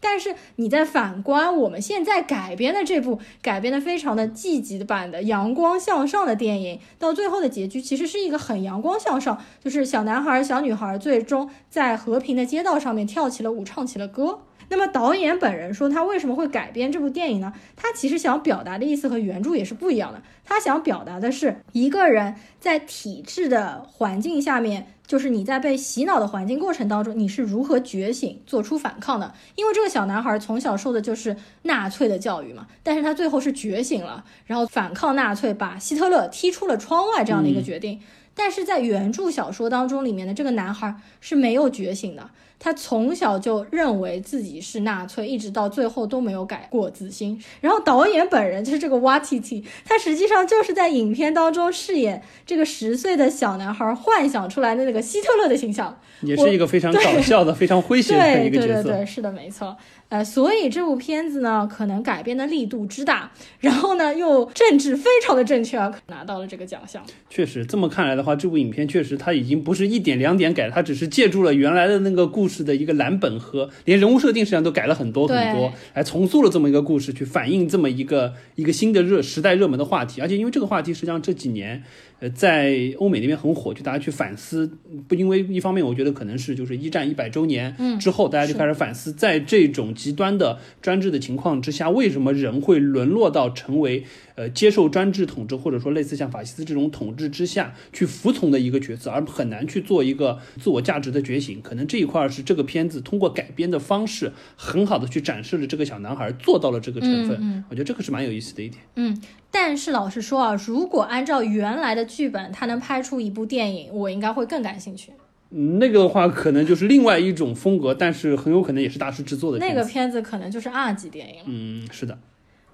[0.04, 14.40] 但是你在反观我们现在改编的这部改编的非常的积极版的阳光向上的电影，到最后的结局其实是一个很阳光向上，就是小男孩小女孩最终在和平的街道上面跳起了舞，唱起了歌。
[14.72, 17.52] 那么导演本人说他为什么会改编这部电影呢？
[17.76, 20.22] 他其实想表达的意思和原著也是不一样的。
[20.46, 24.86] 他想表达的是一个人在体制的环境下面。
[25.04, 29.34] 就是你在被洗脑的环境过程当中，你是如何觉醒、做出反抗的？
[29.56, 38.00] 因为这个小男孩从小受的就是纳粹的教育嘛，但是他最后是觉醒了，然后反抗纳粹，把希特勒踢出了窗外这样的一个决定。
[38.34, 42.30] 但是在原著小说当中里面的这个男孩是没有觉醒的。
[42.64, 47.42] 他从小就认为自己是纳粹，一直到最后都没有改过自新。
[47.60, 58.74] 然后导演本人就是这个瓦提提，他实际上就是在影片当中饰演这个十岁的小男孩幻想出来的那个希特勒的形象，也是一个非常搞笑的、非常诙谐的一个角色。
[58.74, 59.76] 对对对，是的，没错。
[60.12, 67.02] 呃，所以这部片子呢，可能改编的力度之大，然后呢又政治非常的正确啊，拿到了这个奖项。
[67.30, 80.20] 确实，这么看来的话，这部影片确实它已经不是一点两点改，它只是借助了原来的那个故事的一个蓝本和连人物设定实际上都改了很多很多，来重塑了这么一个故事，去反映这么一个一个新的热时代热门的话题。
[80.20, 81.82] 而且因为这个话题实际上这几年。
[82.22, 84.70] 呃，在欧美那边很火，就大家去反思，
[85.08, 101.62] 不因为一方面，我觉得可能是就是一战一百周年之后，大家就开始反思，在这种极端的专制的情况之下，为什么人会沦落到成为呃接受专制统治，或者说类似像法西斯这种统治之下去服从的一个角色，而很难去做一个自我价值的觉醒。
[101.62, 107.64] 可能这一块是这个片子通过改编的方式，很好的去展示了这个小男孩做到了这个成分。
[107.70, 108.82] 我觉得这个是蛮有意思的一点。
[108.96, 109.16] 嗯。
[109.54, 115.12] 但是老实说啊，如果按照原来的剧本，他能拍出一部电影，我应该会更感兴趣。
[115.52, 119.58] 那个的话，可能就是另外一种风格，但是很有可能也是大师制作的。
[119.58, 121.34] 那个片子可能就是二级电影。
[121.46, 122.18] 嗯，是的。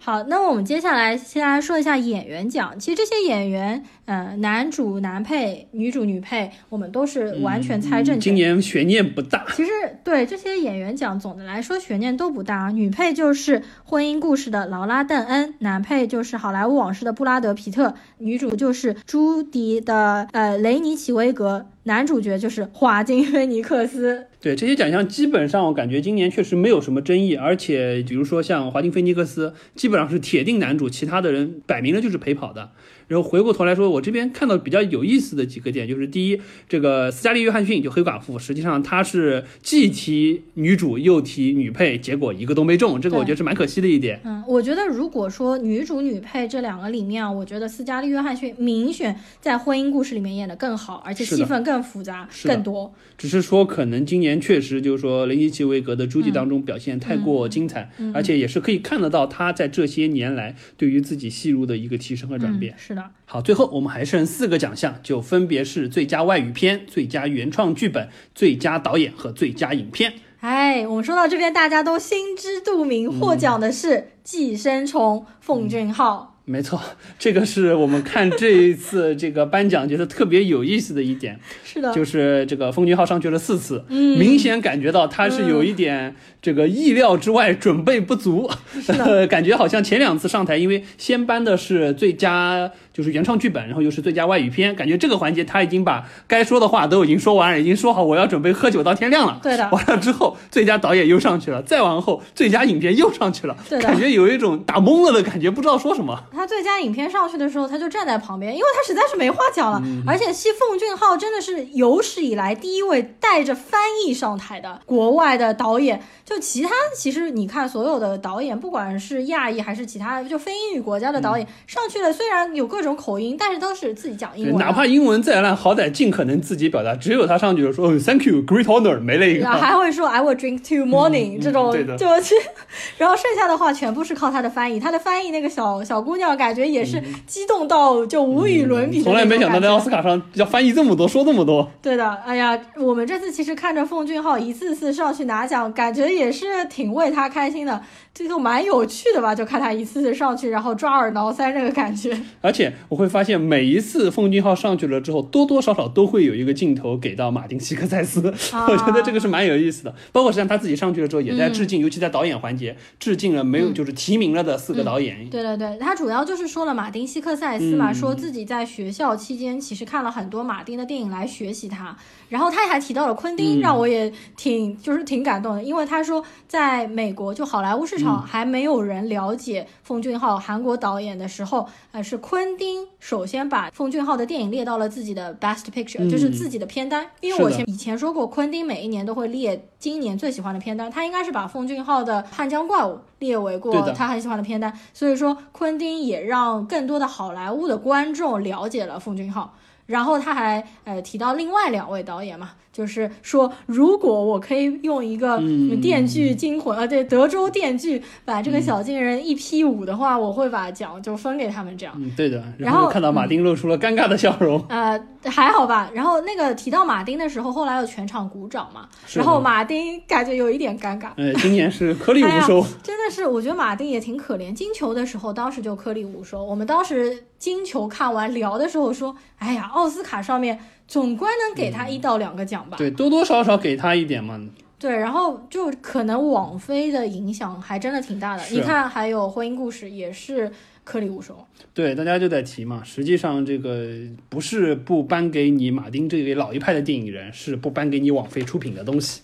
[0.01, 2.79] 好，那我们接下来先来说一下演员奖。
[2.79, 8.19] 其实这些演员，呃，男主男配、女主女配，我们都是完全猜正。
[8.19, 9.45] 今年悬念不大。
[9.57, 9.71] 其实
[10.05, 12.71] 对这些演员奖，总的来说悬念都不大。
[12.71, 21.67] 女配就是《婚姻故事》的劳拉·邓恩，男配就是《好莱坞往事》的布拉德·皮特，女主就是朱迪的呃雷尼奇维格。
[21.89, 24.27] 男主角就是华金·菲尼克斯。
[24.43, 32.73] 对这些奖项，基本上我感觉今年确实没有什么争议，而且比如说像华金·菲尼克斯，基本上是铁定男主，其他的人摆明了就是陪跑的。
[33.09, 44.21] 然后回过头来说，我这边看到比较有意思的几个点，就是第一，这个斯嘉丽·约翰逊就黑寡妇，实际上她是既提女主又提女配，结果一个都没中，这个我觉得是蛮可惜的一点。
[44.25, 51.79] 嗯，我觉得如果说女主女配这两个里面啊，我觉得斯嘉丽·约翰逊明显在婚姻故事里面演的更好，而且戏份更。
[51.89, 52.93] 复杂、更多。
[53.17, 62.75] 只是说可能今年确实就是说林尼奇维格的诸暨当中表现太过精彩，而且也是可以看得到他在这些年来对于自己戏路的一个提升和转变。
[62.75, 70.15] 嗯、是的，好，最后我们还剩四个奖项，就分别是最佳外语片、最佳原创剧本、最佳导演和最佳影片。
[70.41, 73.89] 哎，我们说到这边，大家都心知肚明，获奖的是
[74.23, 76.37] 《寄生虫》奉俊昊。
[76.45, 76.81] 没错，
[77.19, 84.19] 这个是我们看这一次这个颁奖觉得特别有意思的一点，是的，就是这个奉俊昊上去了四次，嗯。
[84.19, 88.51] 明显感觉到他是有一点这个意料之外，准备不足，
[88.87, 99.39] 呃， 感觉好像前两次上台，因为先颁的是最佳就是原创剧本，然后又是最佳外语片，感觉这个环节他已经把该说的话都已经说完了，已经说好我要准备喝酒到天亮了。
[99.41, 106.21] 对的完了之后，最佳导演又上去了，再往后最佳影片又上去了，对的感觉有一种打懵了的感觉，不知道说什么。
[106.33, 109.81] 他最佳影片上去的时候，他就站在旁边，因为他实在是没话讲了。
[109.85, 116.03] 嗯而且西奉俊昊真的是有史以来第一位带着翻译上台的国外的导演。
[116.25, 124.65] 就其他，其实你看所有的导演，不管是亚裔还是其他就非英语国家的导演、上去了，虽然有各种口音，但是都是自己讲英，文的。
[124.65, 126.95] 哪怕英文再烂，好歹尽可能自己表达。
[126.95, 129.49] 只有他上去了说、哦、“Thank you, great honor”，没了一个。
[129.49, 132.35] 还会说 I will drink till morning、嗯这种对的就是，
[132.99, 141.69] 然后剩下的话全部是靠他的翻译，他的翻译那个小小姑娘感觉也是激动到就无与伦比嗯从来没想到在奥斯卡上要翻译这么多，说这么多。
[141.83, 147.81] 对的，哎呀，我们这次其实看着奉俊昊一次次上去拿奖，感觉也是挺为他开心的，
[148.19, 149.33] 这就蛮有趣的吧？
[149.33, 152.21] 就看他一次次上去，然后抓耳挠腮这个感觉。
[152.43, 159.95] 而且我会发现，每一次奉俊昊上去了之后，多多少少都会有一个镜头给到马丁·西克塞斯，啊 我觉得这个是蛮有意思的。
[160.11, 165.31] 包括实际上他自己上去了之后，也在致敬，尤其在导演环节，致敬了没有就是提名了的四个导演。
[165.31, 171.97] 对对对，他主要就是说了马丁·西克塞斯嘛，嗯说自己在学校期间其实看了很多马丁的电影来学习他，
[172.29, 199.55] 然后他还提到了昆汀，嗯让我也挺就是挺感动的，因为他说在美国就好莱坞市嗯场还没有人了解奉俊昊韩国导演的时候，呃，是昆汀首先把奉俊昊的电影列到了自己的 Best Picture，、嗯就是自己的片单，因为我前以前说过，昆汀每一年都会列今年最喜欢的片单，他应该是把奉俊昊的《汉江怪物》列为过他很喜欢的片单，所以说昆汀也让更多的好莱坞的观众了解了奉俊昊。
[199.89, 211.95] 然后他还呃提到另外两位导演嘛，就是说如果我可以用一个嗯《电锯惊魂》啊对德州电锯把这个小金人一劈五的话，我会把奖就分给他们这样。
[211.99, 212.45] 嗯，对的。
[212.59, 214.63] 然后看到马丁露出了尴尬的笑容。
[214.69, 215.91] 呃， 还好吧。
[215.95, 221.09] 然后那个提到马丁的时候，后来有全场鼓掌嘛，然后马丁感觉有一点尴尬。
[221.17, 222.63] 呃，今年是颗粒无收。
[222.85, 224.53] 真的是，我觉得马丁也挺可怜。
[224.53, 226.45] 金球的时候，当时就颗粒无收。
[226.45, 232.77] 我们当时金球看完聊的时候说，哎呀，奥斯卡上面总归能给他一到两个奖吧。
[232.77, 234.41] 对，多多少少给他一点嘛。
[234.79, 238.43] 对然后就可能网飞的影响还真的挺大的。
[238.51, 240.53] 你看，还有《婚姻故事》也是
[240.85, 241.37] 颗粒无收。
[241.75, 243.89] 对，大家就在提嘛，实际上这个
[244.29, 249.23] 不是不颁给你马丁这位老一派的电影人，是不颁给你网飞出品的东西。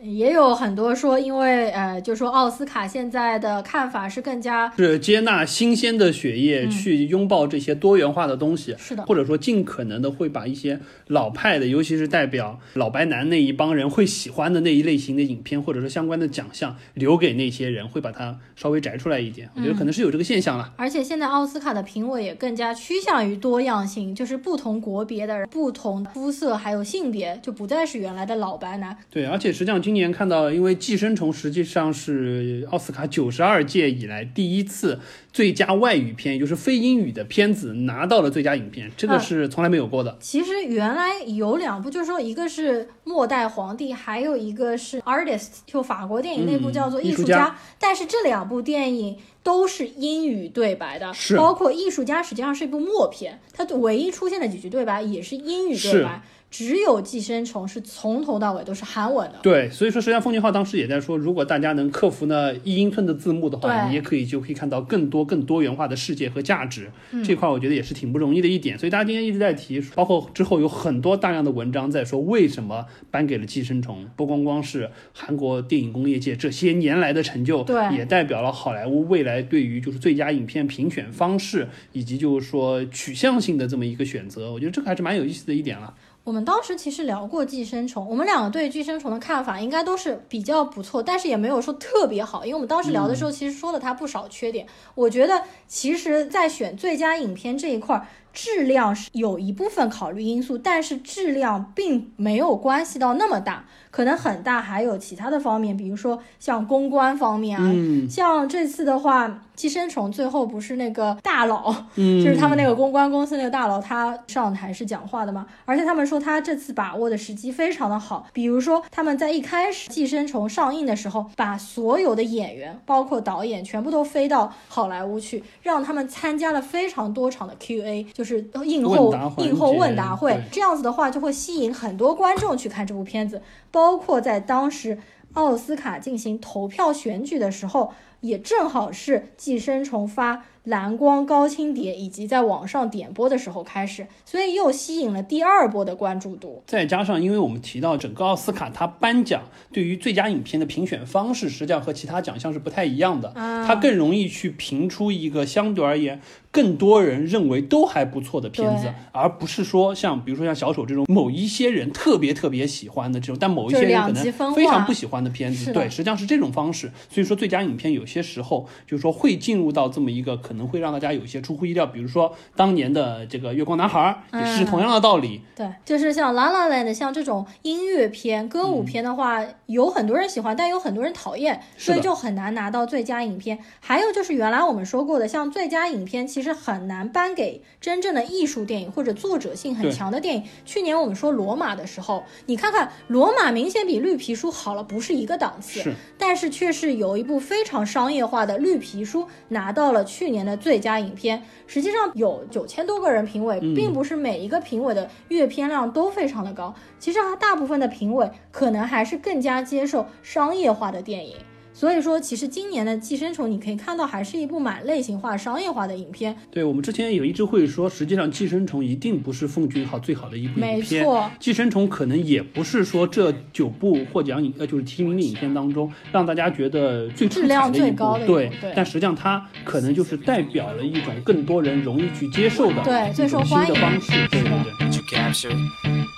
[0.00, 19.50] 也有很多说，因为呃，就说奥斯卡现在的看法是更加是接纳新鲜的血液，嗯去拥抱这些多元化的东西，是的或者说尽可能的会把一些老派的，尤其是代表老白男那一帮人会喜欢的那一类型的影片，或者说相关的奖项，留给那些人，会把它稍微摘出来一点。
[19.56, 20.72] 我觉得可能是有这个现象了。
[20.76, 28.96] 而且现在奥斯卡的评委也更加趋向于多样性，就是不同国别的人、不同肤色还有性别，就不再是原来的老白男。
[29.10, 35.00] 对，而且实际上今年看到，因为《寄生虫》实际上是奥斯卡九十二届以来第一次
[35.32, 39.20] 最佳外语片，也就是非英语的片子拿到了最佳影片，这个嗯。
[39.20, 40.18] 是从来没有过的。
[40.20, 51.34] 其实原来有两部，就是说一个是《末代皇帝》，还有一个是《Artist》，就法国电影那部嗯叫做《艺术艺术家但是这两部电影都是英语对白的，是。
[51.34, 59.38] 包括《艺术家》实际上是一部默片，它唯一出现的几句对白也是英语对白，只有《寄生虫》是从头到尾都是韩文的。
[59.42, 66.90] 对，所以说实际上奉俊昊当时也在说，如果大家能克服呢一英寸的字幕的话，你也可以就可以看到更多更多元化的世界和价值。
[67.12, 68.78] 嗯这块我觉得也是挺不容易的一点。
[68.78, 84.50] 所以大家今天一直在提，包括之后有很多大量的文章在说为什么颁给了《寄生虫》，不光光是韩国电影工业界这些年来的成就，对也代表了好莱坞未来对于就是最佳影片评选方式以及就是说取向性的这么一个选择。
[84.50, 85.92] 我觉得这个还是蛮有意思的一点了。
[86.28, 94.66] 我们当时其实聊过寄生虫，我们两个对寄生虫的看法应该都是比较不错，但是也没有说特别好，因为我们当时聊的时候其实说了它不少缺点。
[94.94, 108.08] 我觉得其实，在选最佳影片这一块儿，质量是有一部分考虑因素，但是质量并没有关系到那么大，可能很大还有其他的方面，比如说像公关方面啊，嗯。
[108.08, 133.40] 像这次的话，寄生虫最后不是那个大佬，嗯，就是他们那个公关公司那个大佬，他上台是讲话的嘛，而且他们说他这次把握的时机非常的好，比如说他们在一开始《寄生虫》上映的时候，把所有的演员，包括导演，全部都飞到好莱坞去，让他们参加了非常多场的 Q&A，就是映后映后问答会，这样子的话就会吸引很多观众去看这部片子，
[133.70, 134.98] 包括在当时
[135.34, 137.92] 奥斯卡进行投票选举的时候，
[138.22, 146.64] 也正好是《寄生虫》发蓝光高清碟以及在网上点播的时候开始，所以又吸引了第二波的关注度。
[146.66, 149.42] 再加上，因为我们提到整个奥斯卡，它颁奖
[149.72, 153.28] 对于最佳影片的评选方式，实际上和其他奖项是不太一样的。
[153.30, 165.72] 啊它更容易去评出一个相对而言更多人认为都还不错的片子，而不是说像比如说像小丑这种某一些人特别特别喜欢的这种，但某一些人可能非常不喜欢的片子。
[165.72, 166.90] 对，实际上是这种方式。
[167.10, 175.42] 所以说，最佳影片有些时候就是说会进入到这么一个可能会让大家有一些出乎意料，比如说当年的这个《月光男孩》也是嗯同样的道理。
[175.54, 183.58] 对，就是像《La La Land》像这种音乐片、歌舞片的话，有很多人喜欢，但有很多人讨厌，所以就很难拿到最佳影片。
[183.80, 190.44] 还有就是原来我们说过的，像最佳影片其实很难颁给真正的艺术电影或者作者性很强的电影。
[190.64, 195.80] 去年我们说《罗马》的时候，你看看《罗马》明显比《绿皮书》好了，不是一个档次。
[195.80, 201.42] 是，但是却是有一部非常商业化的《绿皮书》拿到了去年的最佳影片。
[201.66, 206.74] 实际上有九千多个人评委，嗯并不是每一个评委的阅片量都非常的高。
[206.98, 211.36] 其实啊，大部分的评委可能还是更加接受商业化的电影。
[211.78, 216.34] 所以说，其实今年的《寄生虫》，你可以看到还是一部蛮类型化、商业化的影片。
[216.50, 227.96] 对我们之前有一直会说，实际上《寄生虫》一定不是奉俊昊最好的一部影片，错《寄生虫》可能也不是说这九部获奖影呃就是提名的影片当中让大家觉得最出质量彩的一部。
[227.96, 228.72] 最高的对对。
[228.74, 236.17] 但实际上它可能就是代表了一种更多人容易去接受的对最一种新受欢迎的方式，对对对。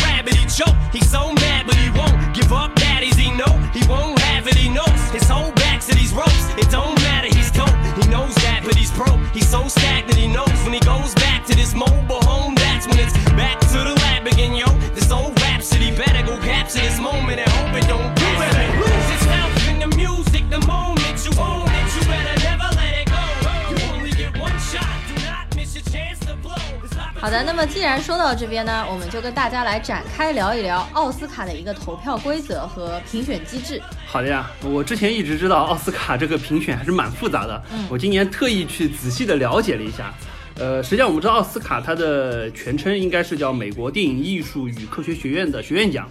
[0.21, 0.35] rabbit.
[0.35, 0.75] He choke.
[0.91, 2.75] He's so mad, but he won't give up.
[2.75, 4.55] Daddies, he know he won't have it.
[4.55, 6.49] He knows his whole back to these ropes.
[6.57, 7.27] It don't matter.
[7.27, 7.69] He's dope.
[8.01, 9.19] He knows that, but he's broke.
[9.33, 10.17] He's so stagnant.
[10.17, 12.55] He knows when he goes back to this mobile home.
[12.55, 14.00] That's when it's back to the
[27.21, 33.79] 好的，那么既然说到这边呢，我们就跟大家来展开聊一聊奥斯卡的一个投票规则和评选机制。
[34.07, 40.11] 好的呀，我之前一直知道奥斯卡这个评选还是蛮复杂的，嗯我今年特意去仔细的了解了一下。
[40.55, 46.09] 呃，实际上我们知道奥斯卡它的全称应该是叫美国电影艺术与科学学院的学院奖。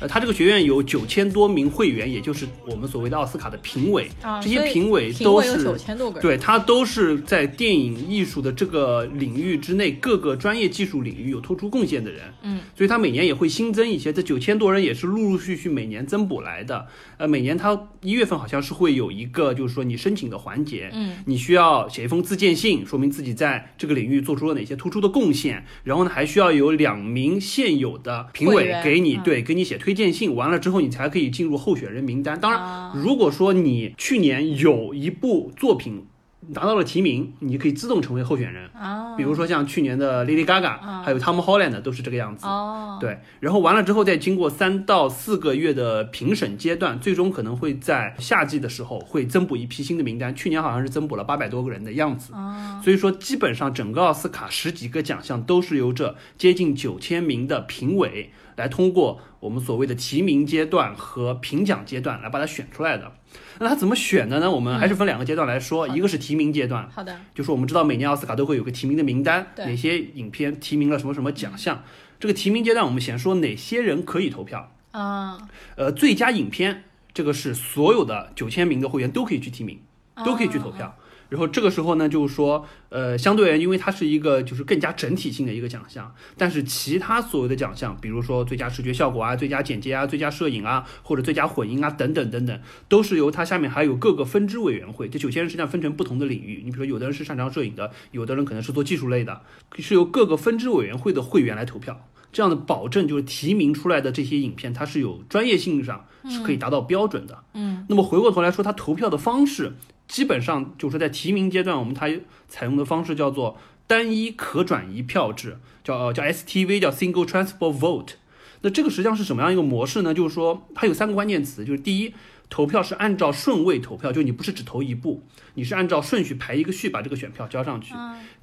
[0.00, 4.08] 呃，他这个学院有九千多名会员，也就是我们所谓的奥斯卡的评委。
[4.22, 12.22] 啊这些评委都是9000多个人对，他都是在电影艺术的这个领域之内各个专业技术领域有突出贡献的人。
[12.42, 16.86] 嗯，所以他每年也会新增一些，这九千多人也是陆陆续续每年增补来的。
[17.18, 32.38] 呃，每年他一月份好像是会有一个，就是说你申请的环节，嗯，你需要写一封自荐信，说明自己在这个领域做出了哪些突出的贡献，然后呢，还需要有两名现有的评委给你，嗯对，给你写推荐信，完了之后你才可以进入候选人名单。
[32.40, 36.06] 当然，啊如果说你去年有一部作品。
[36.52, 38.68] 拿到了提名，你可以自动成为候选人。
[38.72, 42.46] 啊，比如说像去年的 Lady Gaga，、还有 Tom Holland 都是这个样子。
[42.46, 50.34] 哦，对，然后完了之后，再经过三到四个月的评审阶段，最终可能会在夏季的时候会增补一批新的名单。
[50.34, 52.32] 去年好像是增补了八百多个人的样子。
[52.32, 58.30] 啊，所以说，基本上整个奥斯卡十几个奖项都是由这接近九千名的评委
[58.60, 63.12] 来通过我们所谓的提名阶段和评奖阶段来把它选出来的。
[63.58, 64.50] 那它怎么选的呢？
[64.50, 71.82] 我们还是分两个阶段来说，一个是提名阶段，好的，就是我们知道每年奥斯卡都会有个提名的名单，哪些影片提名了什么什么奖项。
[72.18, 74.72] 这个提名阶段，我们先说哪些人可以投票。
[74.90, 76.84] 啊，呃，最佳影片
[77.14, 79.80] 这个是所有的九千名的会员都可以去提名，
[80.24, 80.96] 都可以去投票。
[81.30, 95.08] 然后这个时候呢，就是说，呃，相对而言，因为它是一个就是更加整体性的一个奖项，但是其他所有的奖项，比如说最佳视觉效果啊、最佳剪接啊、最佳摄影啊，或者最佳混音啊等等等等，都是由它下面还有各个分支委员会。
[95.08, 99.40] 这九千人实际上分成不同的领域，你比如说有的人是擅长摄影的，有的人可能是做技术类的，
[99.78, 102.08] 是由各个分支委员会的会员来投票。
[102.32, 107.36] 这样的保证就是提名出来的这些影片，它是有专业性上是可以达到标准的。
[107.54, 109.72] 嗯，那么回过头来说，它投票的方式
[110.10, 112.08] 基本上就是在提名阶段，我们它
[112.48, 113.56] 采用的方式叫做
[113.86, 118.14] 单一可转移票制，叫叫 STV，叫 Single Transfer Vote。
[118.62, 120.12] 那这个实际上是什么样一个模式呢？
[120.12, 122.12] 就是说它有三个关键词，就是第一，
[122.50, 125.22] 投票是按照顺位投票，就你不是只投一步，
[125.54, 127.94] 你是按照顺序排一个序把这个选票交上去。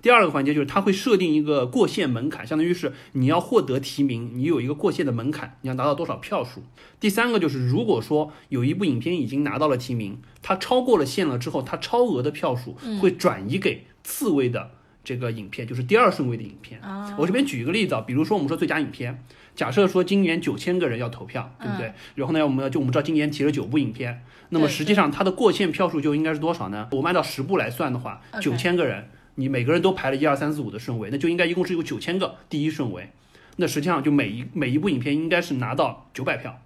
[0.02, 6.64] 第二个环节就是它会设定一个过线门槛，相当于是你要获得提名，你有一个过线的门槛，你要拿到多少票数。
[7.00, 14.72] 第三个就是如果说有一部影片已经拿到了提名，它超过了线了之后，它超额的票数会转移给次位的
[15.04, 16.80] 这个影片，就是第二顺位的影片。
[17.18, 19.24] 我这边举一个例子啊，比如说我们说最佳影片，
[19.58, 21.92] 假设说今年九千个人要投票，对不对？
[22.14, 26.88] 然后呢，我们就我们知道今年提了九部影片，那么实际上它的过线票数就应该是多少呢？
[26.92, 33.10] 我们按照十部来算的话九千个人，你每个人都排了一二三四五的顺位，那就应该一共是有九千个第一顺位。
[33.56, 36.62] 那实际上就每一每一部影片应该是拿到九百票。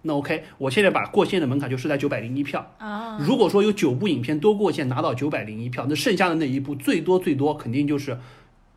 [0.00, 2.74] 那 OK，我现在把过线的门槛就设在九百零一票。
[2.78, 8.18] 啊，如果说有九部影片都过线拿到九百零一票，那剩下的那一部最多最多肯定就是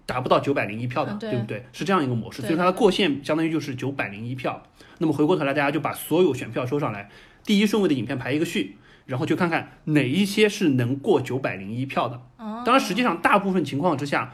[0.06, 1.66] 达不到九百零一票的，嗯对对不对？
[1.72, 4.64] 是这样一个模式，所以它的过线相当于就是九百零一票。
[5.00, 7.10] 那么回过头来，大家就把所有选票收上来，
[7.46, 12.22] 第一顺位的影片排一个序，然后就看看哪一些是能过九百零一票的。
[12.38, 14.34] 哦当然，实际上大部分情况之下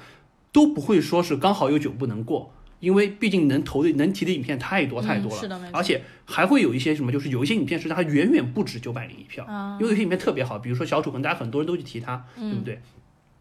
[0.52, 2.54] 都不会说是刚好有九不能过。
[2.80, 12.82] 因为毕竟能投的、能提的影片太多太多了，嗯是的没错而且还会有一些什么，就是有一些影片是它远远不止九百零一票，啊因为有些影片特别好，比如说小丑，可能大家很多人都去提它，嗯对不对？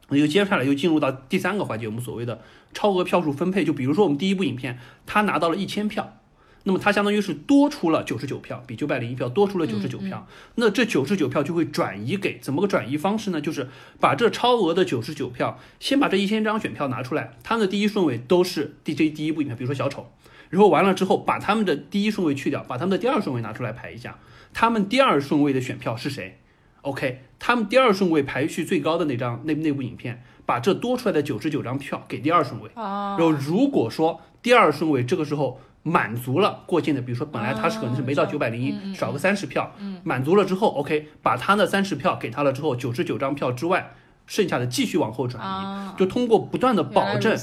[0.09, 2.41] 那就接下来又进入到第三个环节，我们所谓的
[2.73, 3.65] 超额票数分配。
[3.65, 6.19] 就比如说我们第一部影片，他拿到了一千票，
[6.65, 10.27] 那么他相当于是多出了九十九票，比九百零一票多出了九十九票。
[10.55, 13.41] 那这九十九票就会转移给怎么个转移方式呢？
[13.41, 13.69] 就是
[14.01, 20.11] 把这超额的九十九票，先把这一千张选票拿出来，他们的第一顺位都是第这第一部影片，比如说小丑。
[20.51, 24.19] 然后完了之后，把他们的第一顺位去掉，把他们的第二顺位拿出来排一下，
[24.55, 26.39] 他们第二顺位的选票是谁
[26.81, 32.69] ？OK，他们第二顺位排序最高的那张那那部影片，把这多出来的九十九张票给第二顺位。
[32.75, 33.17] 哦。
[33.19, 39.73] 然后如果说第二顺位这个时候满足了过境的，比如说本来他是可能是没到哦九百零一，少个三十票，
[40.03, 43.95] 满足了之后，OK，把他的三十票给他了之后，九十九张票之外，
[44.27, 47.37] 剩下的继续往后转移，啊就通过不断的保证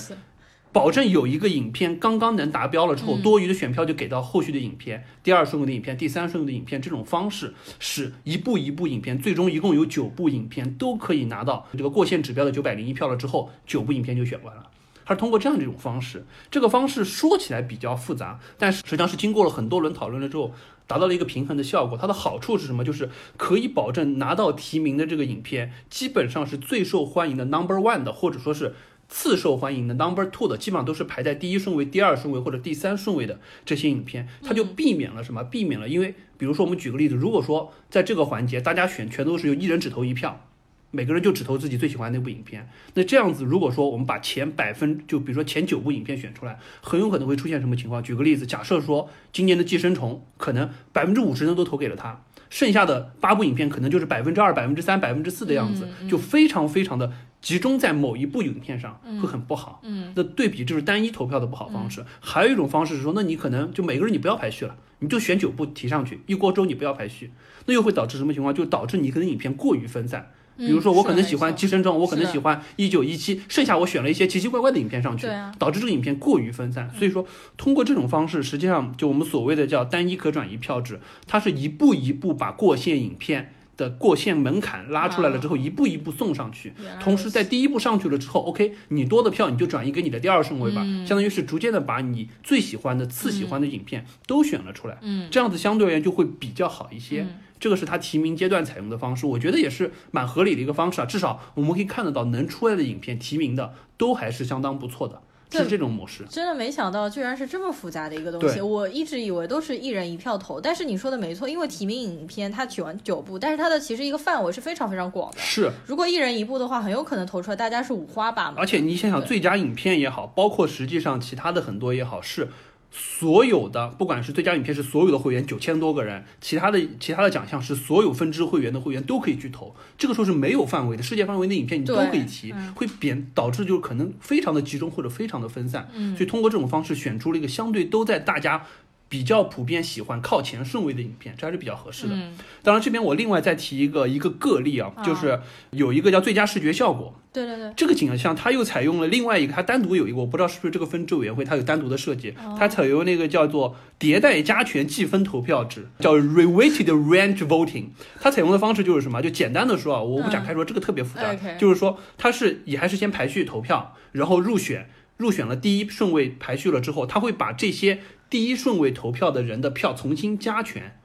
[0.75, 14.67] 保证有一个影片刚刚能达标了之后，嗯多余的选票就给到后续的影片，第二顺位的影片、第三顺位的影片，这种方式使一部一部影片，最终一共有九部影片都可以拿到这个过线指标的九百零一票了之后，九部影片就选完了。
[15.05, 20.51] 它是通过这样的一种方式，这个方式说起来比较复杂，但是实际上是经过了很多轮讨论了之后，
[20.87, 21.97] 达到了一个平衡的效果。
[21.97, 22.83] 它的好处是什么？
[22.83, 28.73] 就是可以保证拿到提名的这个影片，基本上是最受欢迎的 number one 的，或者说是
[29.07, 35.43] 次受欢迎的 number two 的，基本上都是排在第一顺位、第二顺位或者第三顺位的这些影片，它就避免了什么？
[35.43, 40.47] 避免了，因为比如说我们举个例子，如果说在这个环节大家选全都是由一人只投一票。
[40.91, 48.01] 每个人就只投自己最喜欢的那部影片，那这样子，如果说我们把前百分，就比如说前九部影片选出来，很有可能会出现什么情况？
[48.01, 57.11] 举个例子，假设说今年的《寄生虫》可能百分之五十人都投给了他，剩下的八部影片可能就是百分之二、百分之三、百分之四的样子，就非常非常的
[57.45, 59.79] 集中在某一部影片上，会很不好。
[59.83, 62.03] 嗯，那对比就是单一投票的不好方式。
[62.19, 67.31] 还有一种方式是说，那你可能就每个人你不要排序了，你就选九部提上去，一锅粥你不要排序，
[67.67, 68.51] 那又会导致什么情况？
[68.51, 70.31] 就导致你可能影片过于分散。
[70.57, 75.27] 比如说，我可能喜欢《寄生虫》，我可能喜欢《一九一七》，剩下我选了一些奇奇怪怪的影片上去，
[75.59, 76.89] 导致这个影片过于分散。
[76.97, 77.27] 所以说，
[77.57, 86.73] 通过这种方式，实际上就我们所谓的叫单一可转移票制，它是一步一步把过线影片的过线门槛拉出来了之后，一步一步送上去。
[86.99, 97.27] 同时在第一步上去了之后，OK，你多的票你就转移给你的第二顺位吧，嗯相当于是逐渐的把你最喜欢的、次喜欢的影片都选了出来，嗯，这样子相对而言就会比较好一些。
[97.57, 101.05] 这个是他提名阶段采用的方式，我觉得也是蛮合理的一个方式啊。
[101.05, 105.21] 至少我们可以看得到，能出来的影片提名的都还是相当不错的，对
[105.51, 106.25] 是这种模式。
[106.29, 108.59] 真的没想到，居然是这么复杂的一个东西。
[108.61, 115.37] 我一直以为都是一人一票投，但是你说的没错，因为提名影片它取完九部，但是它的其实一个范围是非常非常广的。
[115.39, 118.59] 是，如果一人一部的话，很有可能投出来大家是五花八门。
[118.59, 122.49] 而且你想想，最佳影片也好，包括实际上其他的很多也好，是
[122.97, 129.75] 所有的不管是最佳影片是所有的会员九千多个人，其他的其他的奖项是所有分支会员的会员都可以去投。
[129.97, 135.89] 这个时候是没有范围的，世界范围内影片你都可以提嗯，会贬导致就是可能非常的集中或者非常的分散。
[135.93, 138.65] 嗯所以通过这种方式选出了一个相对都在大家。
[139.07, 142.15] 比较普遍喜欢靠前顺位的影片，这还是比较合适的。
[142.15, 142.37] 嗯。
[142.63, 145.03] 当然，这边我另外再提一个一个个例啊，啊。
[145.03, 145.39] 就是
[145.71, 152.55] 有一个叫最佳视觉效果，对对对，这个景象它又采用了另外一个，它单独有一个，我不知道是不是这个分支委员会它有单独的设计，哦。
[152.57, 157.85] 它采用那个叫做迭代加权计分投票制，叫 reweighted range voting。
[158.19, 159.21] 它采用的方式就是什么？
[159.21, 167.99] 就简单的说啊，我不展开说，这个特别复杂，嗯就是说它是也还是先排序投票，然后入选，入选了第一顺位排序了之后，它会把这些
[168.29, 170.99] 第一顺位投票的人的票重新加权，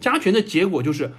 [0.00, 1.12] 加权的结果就是，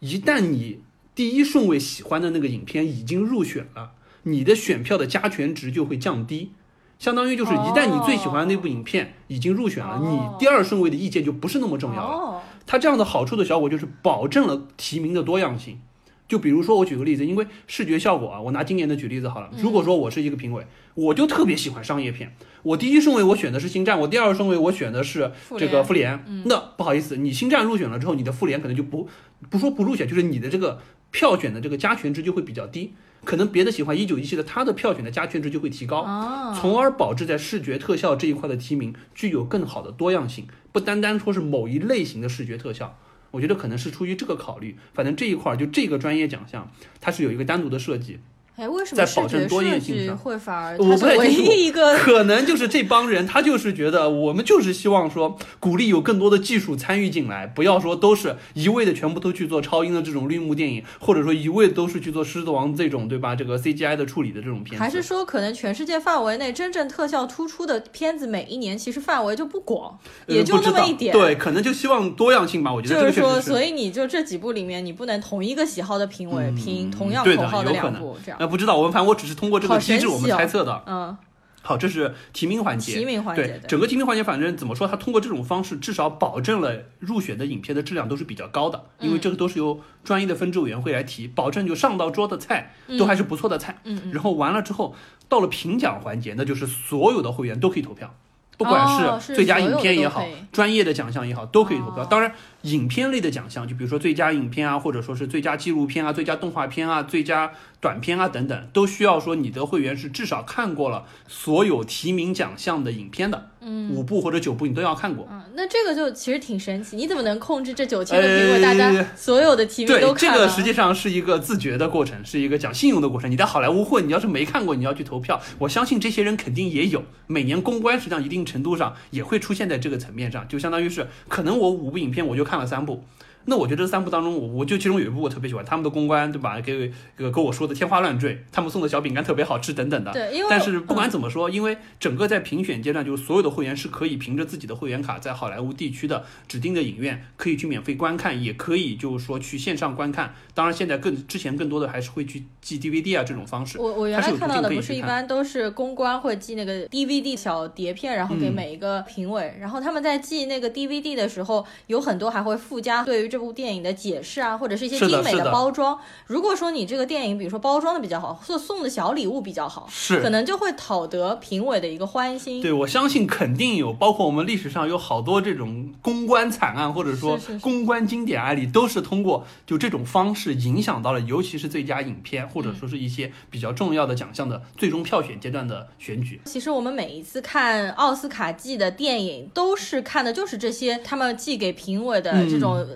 [0.00, 0.80] 一旦你
[1.14, 3.92] 第一顺位喜欢的那个影片已经入选了，
[4.24, 6.52] 你的选票的加权值就会降低，
[6.98, 10.36] 相当于就是一旦你最喜欢的那部影片已经入选了，哦。
[10.38, 12.16] 你第二顺位的意见就不是那么重要了。
[12.16, 15.80] 哦，它这样的好处的效果就是保证了提名的多样性。
[16.28, 19.50] 就比如说，我举个例子，因为视觉效果啊，我拿今年的举例子好了。
[19.56, 26.22] 如果说我是一个评委，我就特别喜欢商业片，我第一顺位我选的是星战，我第二顺位我选的是这个复联。
[26.44, 29.08] 那不好意思，你星战入选了之后，你的复联可能就不
[29.48, 32.92] 不说不入选，就是你的这个票选的这个加权值就会比较低。
[33.24, 36.02] 可能别的喜欢一九一七的，他的票选的加权值就会提高。
[36.02, 42.96] 哦，从而保质在视觉特效这一块的提名具有更好的多样性，不单单说是某一类型的视觉特效。
[43.30, 46.70] 我觉得可能是出于这个考虑，反正这一块儿就这个专业奖项，
[47.00, 48.20] 它是有一个单独的设计，
[48.58, 63.36] 哎，为什么在保证多样性上会反而我唯太清楚一一个 可能就是这帮人他就是觉得我们就是希望说鼓励有更多的技术参与进来，不要说都是一味的全部都去做超英的这种绿幕电影，或者说一味都是去做狮子王这种对吧？
[63.36, 69.96] 这个 CGI 的处理的这种片子，还是说，可能全世界范围内真正特效突出的片子，每一年其实范围就不广，
[70.26, 71.12] 呃也就那么一点。
[71.12, 72.72] 对，可能就希望多样性吧。
[72.72, 73.40] 我觉得就是说。
[73.40, 78.47] 所以你就这几部里面，你不能同一个喜好的评委评同样口号的两部，这样。
[78.48, 80.82] 呃，不知道，我们反正我只是通过这个机制我们猜测的。
[80.86, 81.16] 嗯，
[81.60, 82.94] 好，这是提名环节。
[82.98, 93.78] 提名环节对对整个提名环节，反正怎么说，他通过这种方式，至少保证了入选的影片的质量都是比较高的，因嗯为这个都是由专业的分支委员会来提，保证就上到桌的菜都还是不错的菜。
[93.84, 94.94] 嗯然后完了之后，
[95.28, 98.14] 到了评奖环节，那就是所有的会员都可以投票。
[98.56, 102.02] 不管哦是是最佳影片也好，专业的奖项也好，都可以投票。
[102.02, 102.34] 哦当然，
[102.70, 115.28] 影片类的奖项，就比如说最佳影片啊，或者说是最佳纪录片啊、最佳动画片啊、最佳短片啊等等，都需要说你的会员是至少看过了所有提名奖项的影片的，嗯，五部或者九部你都要看过。
[115.30, 120.38] 嗯，那这个就其实挺神奇，你怎么能控制这九千个苹果，大呃家所有的提名对都，看了？
[120.38, 123.30] 这个实际上是一个自觉的过程，是一个讲信用的过程。
[123.30, 127.04] 你在好莱坞混，你要是没看过，你要去投票，我相信这些人肯定也有。
[127.26, 133.04] 每年公关实际上一定程度上也会出现在这个层面上，就相当于是可能我五部影片我就看了三部。
[133.48, 136.60] 那我觉得这三部当中，我我就其中有一部我特别喜欢，他们的公关对吧？
[136.60, 140.12] 给给给我说的天花乱坠，他们送的小饼干特别好吃等等的。
[140.12, 150.34] 对，因为但是不管嗯怎么说，因为整个在评选阶段，就是所有的会员是可以凭着自己的会员卡，在好莱坞地区的指定的影院可以去免费观看，也可以就是说去线上观看。
[150.52, 153.78] 当然，现在更之前更多的还是会去寄 DVD 啊这种方式。
[153.78, 165.98] 我我原来看到的不是一般都是公关会寄那个 DVD 小碟片，然后给嗯每一个评委，然后他们在寄那个 DVD 的时候，有很多还会附加对于这部电影的解释啊，或者是一些精美的包装。
[166.26, 172.60] 如果说你这个电影，比如说包装的比较好，或送的小礼物比较好，是可能就会讨得评委的一个欢心。
[172.60, 186.40] 对，我相信肯定有，包括我们历史上有好多这种公关惨案，或者说公关经典案例，都是通过就这种方式影响到了，尤其是最佳影片，或者说是一些比较重要的奖项的最终票选阶段的选举。
[186.44, 192.86] 其实我们每一次看奥斯卡季的电影，都是看的就是这些他们寄给评委的这种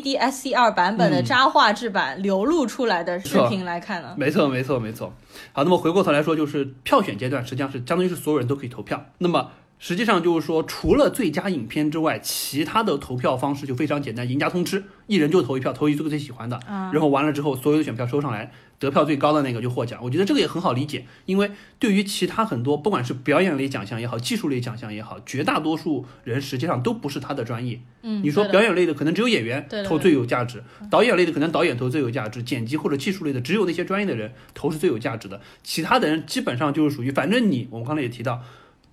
[0.00, 4.14] DVD、SCR 版本的嗯渣画质版流露出来的视频来看呢。
[4.16, 5.12] 没错，没错，没错。
[5.52, 9.04] 好，那么回过头来说，就是票选阶段，实际上是相当于是所有人都可以投票。
[9.18, 9.50] 那么
[9.84, 19.98] 实际上就是说，除了最佳影片之外，其他的投票方式就非常简单，赢家通吃，一人就投一票，投一个最喜欢的，然后完了之后，所有的选票收上来，得票最高的那个就获奖。
[20.00, 27.80] 我觉得这个也很好理解，因为对于其他很多不管是表演类奖项也好，技术类奖项也好，绝大多数人实际上都不是他的专业。
[28.02, 38.40] 嗯，你说表演类的可能只有演员投最有价值，导演类的可能导演投最有价值，剪辑或者技术类的只有那些专业的人投是最有价值的，其他的人基本上就是属于反正你我们刚才也提到。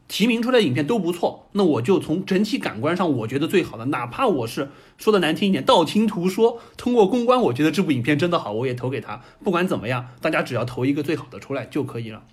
[0.10, 9.22] 提名出来的影片都不错，那我就从整体感官上，我觉得最好的，哪怕我是说的难听一点，道听途说，通过公关，我觉得这部影片真的好，我也投给他。
[9.44, 12.24] 不管怎么样，大家只要投一个最好的出来就可以了。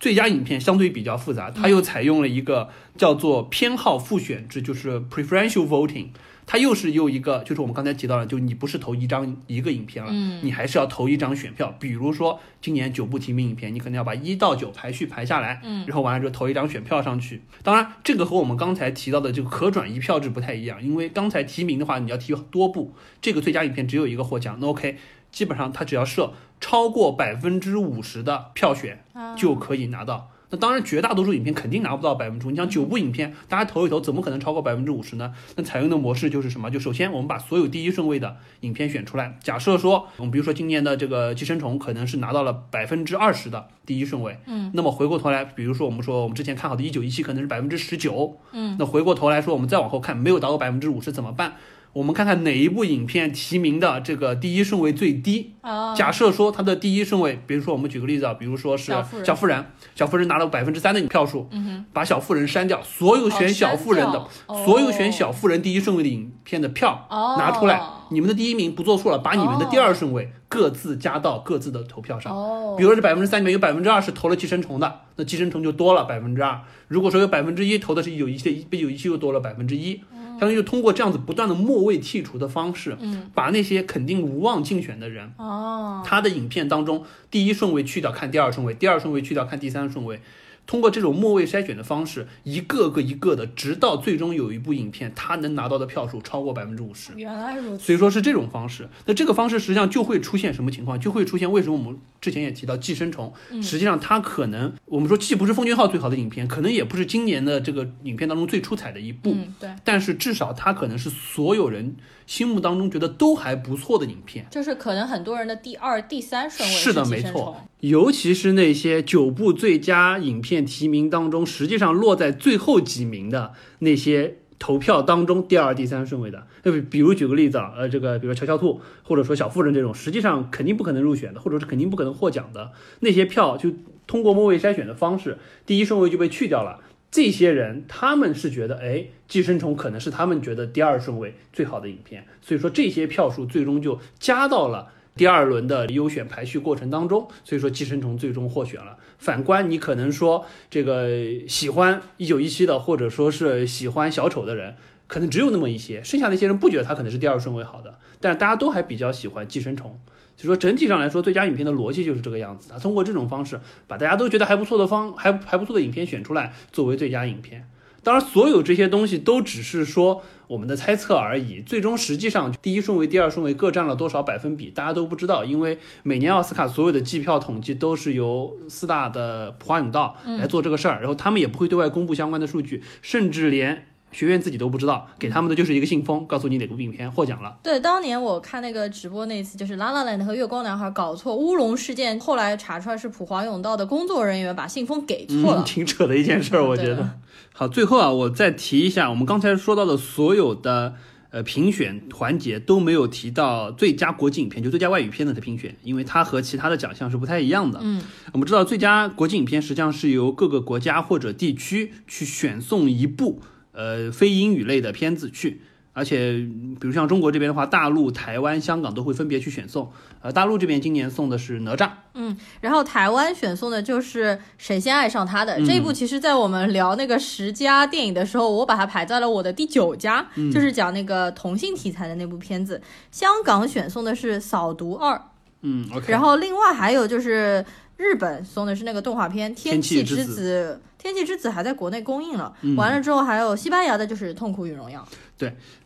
[0.00, 6.08] 最佳影片相对比较复杂，它又采用了一个叫做偏好复选制，就是 preferential voting。
[6.50, 11.72] 它又是又一个，就是我们刚才提到了，就你不是投一张一个影片了，嗯你还是要投一张选票。
[11.78, 17.42] 比如说今年九部提名影片，你可能要把一到九排序排下来，嗯然后完了之后投一张选票上去。
[17.62, 24.96] 当然，这个和我们刚才提到的这个可转移票制不太一样，因为刚才提名的话，你要提多部，这个最佳影片只有一个获奖，那 OK，
[25.30, 30.29] 基本上它只要设超过百分之五十的票选啊就可以拿到。
[30.50, 32.50] 那当然，绝大多数影片肯定拿不到百分之五。
[32.50, 35.32] 你像九部影片，大家投一投，怎么可能超过百分之五十呢？
[35.56, 36.70] 那采用的模式就是什么？
[36.70, 39.38] 就首先我们把所有第一顺位的影片选出来。
[39.42, 51.54] 假设说，我们比如说今年的这个《寄生虫》可能是拿到了百分之二十的第一顺位，嗯，那么回过头来，比如说我们说我们之前看好的《一九一七》可能是百分之十九，嗯，那回过头来说，我们再往后看，没有达到百分之五十怎么办？
[51.92, 58.92] 我们看看哪一部影片提名的这个第一顺位最低，哦，假设说它的第一顺位，比如说我们举个例子啊，比如说是
[59.24, 59.64] 小妇人。
[59.96, 64.64] 小妇人，拿了百分之三的票数，嗯哼，把小妇人删掉，所有选小妇人的，哦。
[64.64, 67.34] 所有选小妇人第一顺位的影片的票、哦。
[67.36, 72.32] 拿出来，你们的第一名不做数了，把你们的第二顺位各自加到各自的投票上。
[72.32, 76.60] 哦，比如说这百分之三里面有百分之二是投了寄生虫的，那寄生虫就多了百分之二。
[76.86, 80.00] 如果说有百分之一投的是一九一七的，一九一七又多了百分之一。
[80.40, 90.22] 相当于就通过这样子不断的末位剔除的方式，嗯，把那些肯定无望竞选的人，哦，他的影片当中第一顺位去掉看第二顺位，第二顺位去掉看第三顺位，
[90.66, 97.12] 通过这种末位筛选的方式，一个个一个的，直到最终有一部影片它能拿到的票数超过百分之五十。
[97.16, 98.88] 原来如此，所以说是这种方式。
[99.06, 100.98] 那这个方式实际上就会出现什么情况？
[101.00, 103.32] 就会出现为什么我们之前也提到《寄生虫》，
[103.62, 111.96] 实际上它可能我们说既不是奉俊昊最好的影片，可能也不是今年的这个影片当中最出彩的一部，嗯，对，但是至少它可能是所有人
[112.30, 114.46] 心目当中觉得都还不错的影片。
[114.52, 126.88] 就是可能很多人的第二、第三顺位是的，没错，尤其是那些九部最佳影片提名当中，实际上落在最后几名的那些投票当中第二、第三顺位的，对不？
[126.88, 132.70] 比如举个例子啊，呃，这个比如说《乔乔兔》或者说《小妇人》这种，实际上肯定不可能入选的，或者是肯定不可能获奖的
[133.00, 133.72] 那些票，就
[134.06, 136.78] 通过末位筛选的方式，第一顺位就被去掉了。
[137.10, 138.88] 这些人他们是觉得，哎，
[139.26, 148.96] 《寄生虫》可能是他们觉得第二顺位最好的影片，所以说这些票数最终就加到了第二轮的优选排序过程当中，所以说《寄生虫》最终获选了。
[149.18, 151.08] 反观你可能说这个
[151.48, 154.76] 喜欢一九一七的，或者说是喜欢小丑的人，
[155.08, 159.98] 可能只有那么一些，剩下那些人不觉得他可能是第二顺位好的，但是大家都还比较喜欢《寄生虫》。
[160.40, 162.70] 所以说整体上来说，最佳影片的逻辑就是这个样子。
[162.70, 167.68] 他通过这种方式，把大家都觉得还不错的方还还不错的影片选出来作为最佳影片。
[168.02, 187.56] 当然，所有这些东西都只是说我们的猜测而已，最终实际上第一顺位、第二顺位各占了多少百分比，大家都不知道，因为每年奥斯卡所有的计票统计都是由四大的普华永道来做这个事儿，然后他们也不会对外公布相关的数据，甚至连学院自己都不知道，给他们的就是一个信封，告诉你哪部影片获奖了。
[187.62, 195.64] 对，当年我看那个直播那次，就是《拉拉 land》和《月光男孩》搞错乌龙事件，后来查出来是普华永道的工作人员把信封给错了嗯。
[195.66, 197.18] 挺扯的一件事儿，我觉得。
[197.52, 200.94] 好，最后啊，我再提一下，我们刚才说到的所有的
[201.30, 207.78] 呃评选环节都没有提到最佳国际影片，就最佳外语片的评选，因为它和其他的奖项是不太一样的。
[207.82, 208.02] 嗯，
[208.32, 213.40] 我们知道最佳国际影片实际上是由各个国家或者地区去选送一部
[213.72, 215.62] 呃非英语类的片子去。
[215.92, 216.34] 而且，
[216.78, 219.90] 比如像中国这边的话，大陆、台湾、香港都会分别去选送。
[220.22, 232.80] 呃，大陆这边今年送的是哪吒，嗯然后台湾选送的就是《谁先爱上他的》嗯这一部，其实，在我们聊那个十佳电影的时候，我把它排在了我的第九家，嗯就是讲那个同性题材的那部片子。
[233.10, 235.16] 香港选送的是《扫毒二》，
[235.62, 237.64] 嗯，OK，然后另外还有就是
[237.96, 242.54] 日本送的是那个动画片《天气之子》，《天气之子》还在国内公映了。
[242.60, 245.00] 嗯完了之后还有西班牙的就是《痛苦与荣耀》。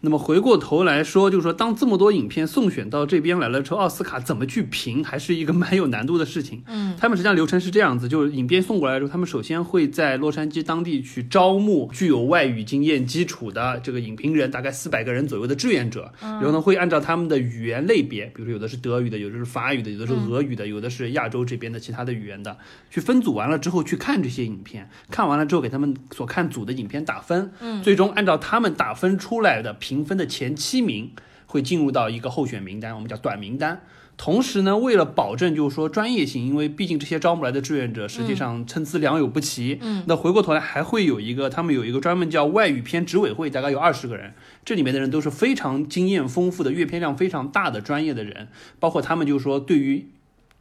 [0.01, 6.63] 那么回过头来说，就是说，当这么多影片送选到这边来了之后，奥斯卡怎么去评，还是一个蛮有难度的事情。
[6.67, 22.57] 嗯，他们实际上流程是这样子，就是影片送过来之后，他们首先会在洛杉矶当地去招募具有外语经验基础的这个影评人，大概四百个人左右的志愿者，然后呢会按照他们的语言类别，比如说有的是德语的，有的是法语的，有的是俄语的，有的是亚洲这边的其他的语言的，
[22.91, 31.13] 去分组完了之后去看这些影片，看完了之后给他们所看组的影片打分，嗯，最终按照他们打分出来的评分的前七名
[31.47, 33.83] 会进入到一个候选名单，我们叫短名单。
[34.17, 44.33] 同时呢，为了保证就是说专业性，因为毕竟这些招募来的志愿者实际上参差良莠不齐，嗯，那回过头来还会有一个，他们有一个专门叫外语片执委会，大概有二十个人，
[44.65, 48.47] 这里面的人都是非常经验丰富的、阅片量非常大的专业的人，
[48.79, 50.07] 包括他们就是说对于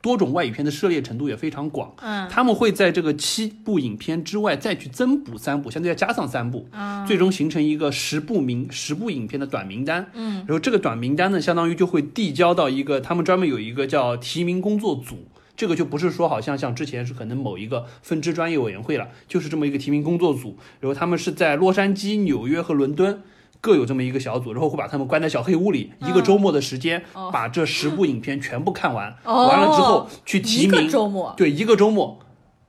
[0.03, 1.91] 多种外语片的涉猎程度也非常广。
[2.01, 10.05] 嗯他们会在这个七部影片之外再去增补三部，相当于再加上三部，嗯最终形成一个十部名十部影片的短名单。
[10.13, 15.25] 嗯，然后这个短名单呢，相当于就会递交到一个他们专门有一个叫提名工作组。
[15.55, 23.21] 这个就不是说好像像之前是可能某一个分支专业委员会了，就是这么一个提名工作组，然后他们是在洛杉矶、纽约和伦敦
[23.63, 27.01] 各有这么一个小组，然后会把他们关在小黑屋里，一个周末的时间，
[27.31, 29.47] 把这十部影片全部看完，哦。
[29.47, 31.33] 完了之后去提一个名，周末。
[31.37, 32.19] 对，一个周末，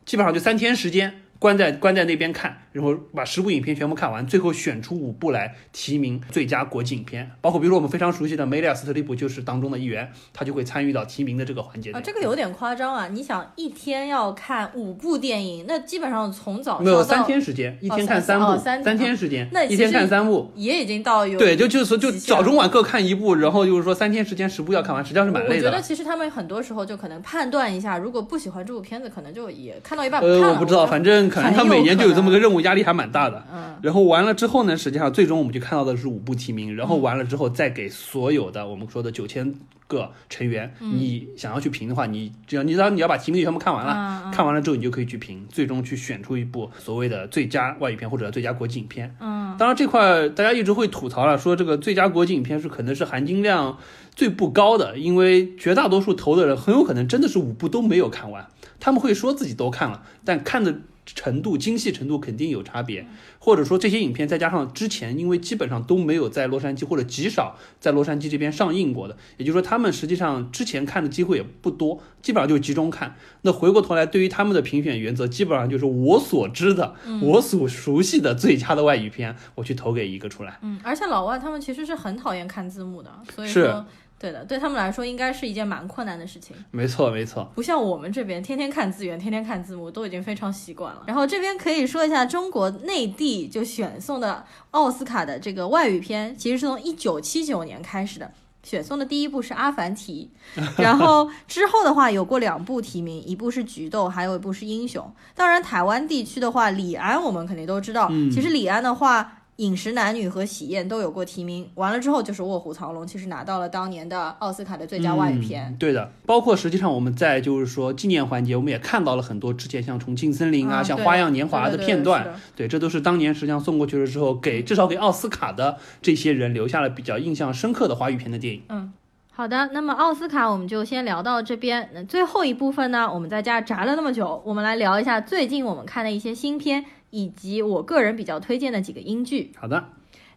[0.06, 11.92] 基本上就三天时间，关在关在那边看，然后把十部影片全部看完，最后选出五部来提名最佳国际影片，包括比如说我们非常熟悉的梅丽尔·斯特里普就是当中的一员，他就会参与到提名的这个环节。
[11.92, 13.06] 啊，这个有点夸张啊！
[13.06, 20.50] 你想一天要看五部电影，那基本上从早没有三天时间，一天看三部，哦三天时间，那一天看三部。
[20.56, 25.80] 也已经到有对，就就是就早中晚各看一部，然后就是说三天时间十部要看完，实际上是蛮累的我觉得。
[25.80, 33.46] 其实他们很多时候就可能判断一下，如果不喜欢这部片子，可能就也看到一半不看呃，我不知道，反正可能他每年就有这么个任务，压力还蛮大的。
[33.52, 39.54] 嗯然后完了之后呢，实际上最终我们就看到的是五部提名，然后完了之后再给所有的我们说的九千
[39.86, 40.92] 个成员，嗯。
[40.96, 49.14] 你想要去评的话，你只要你只要你要把提名全部看完了，看完了之后你就可以去评，最终去选出一部所谓的最佳外语片或者最佳国际影片。
[49.20, 53.76] 嗯，当然这块大家一直会吐槽了，说这个最佳国际影片是可能是含金量
[54.14, 58.46] 最不高的，因为绝大多数投的人很有可能真的是五部都没有看完，
[58.80, 60.74] 他们会说自己都看了，但看的
[61.06, 63.06] 程度、精细程度肯定有差别，
[63.38, 73.16] 或者说这些影片再加上之前因为基本上都没有在洛杉矶或者极少在洛杉矶这边上映过的，也就是说他们实际上之前看的机会也不多，基本上就集中看。
[73.42, 80.58] 那回过头来，对于他们的评选原则，基本上就是我所知的、我所熟悉的最佳的外语片，我去投给一个出来。
[80.62, 83.84] 嗯，而且老外他们其实是很讨厌看字幕的，所以说，
[84.24, 86.56] 对的，对他们来说应该是一件蛮困难的事情。
[86.70, 87.46] 没错，没错。
[87.54, 91.02] 不像我们这边天天看资源，天天看字幕，都已经非常习惯了。
[91.06, 98.30] 然后这边可以说一下中国内地就选送的奥斯卡的这个外语片，其实是从一九七九年开始的。
[98.62, 100.30] 选送的第一部是《阿凡提
[100.82, 105.04] 》，然后之后的话有过两部提名，一部是《菊豆》，还有一部是《英雄》。
[105.34, 108.08] 当然，台湾地区的话，李安我们肯定都知道。
[108.10, 109.22] 嗯其实李安的话，
[109.56, 115.66] 《饮食男女》和《喜宴》都有过提名，完了之后就是《卧虎藏龙》，其实拿到了当年的奥斯卡的最佳外语片。
[115.66, 115.76] 嗯。
[115.78, 122.34] 对的，包括实际上我们在就是说纪念环节，我们也看到了很多之前像《重庆森林》啊，像《花样年华》的对对对片段。
[122.56, 128.62] 对，这都是当年实际上送过去了之后，给至少给奥斯卡的这些人留下了比较印象深刻的华语片的电影。
[128.68, 128.92] 嗯
[129.36, 131.90] 好的，那么奥斯卡我们就先聊到这边。
[131.92, 136.84] 那最后一部分呢，我们在家宅了那么久，我们来聊一下最近我们看的一些新片，
[137.14, 139.52] 以及我个人比较推荐的几个英剧。
[139.56, 139.84] 好的，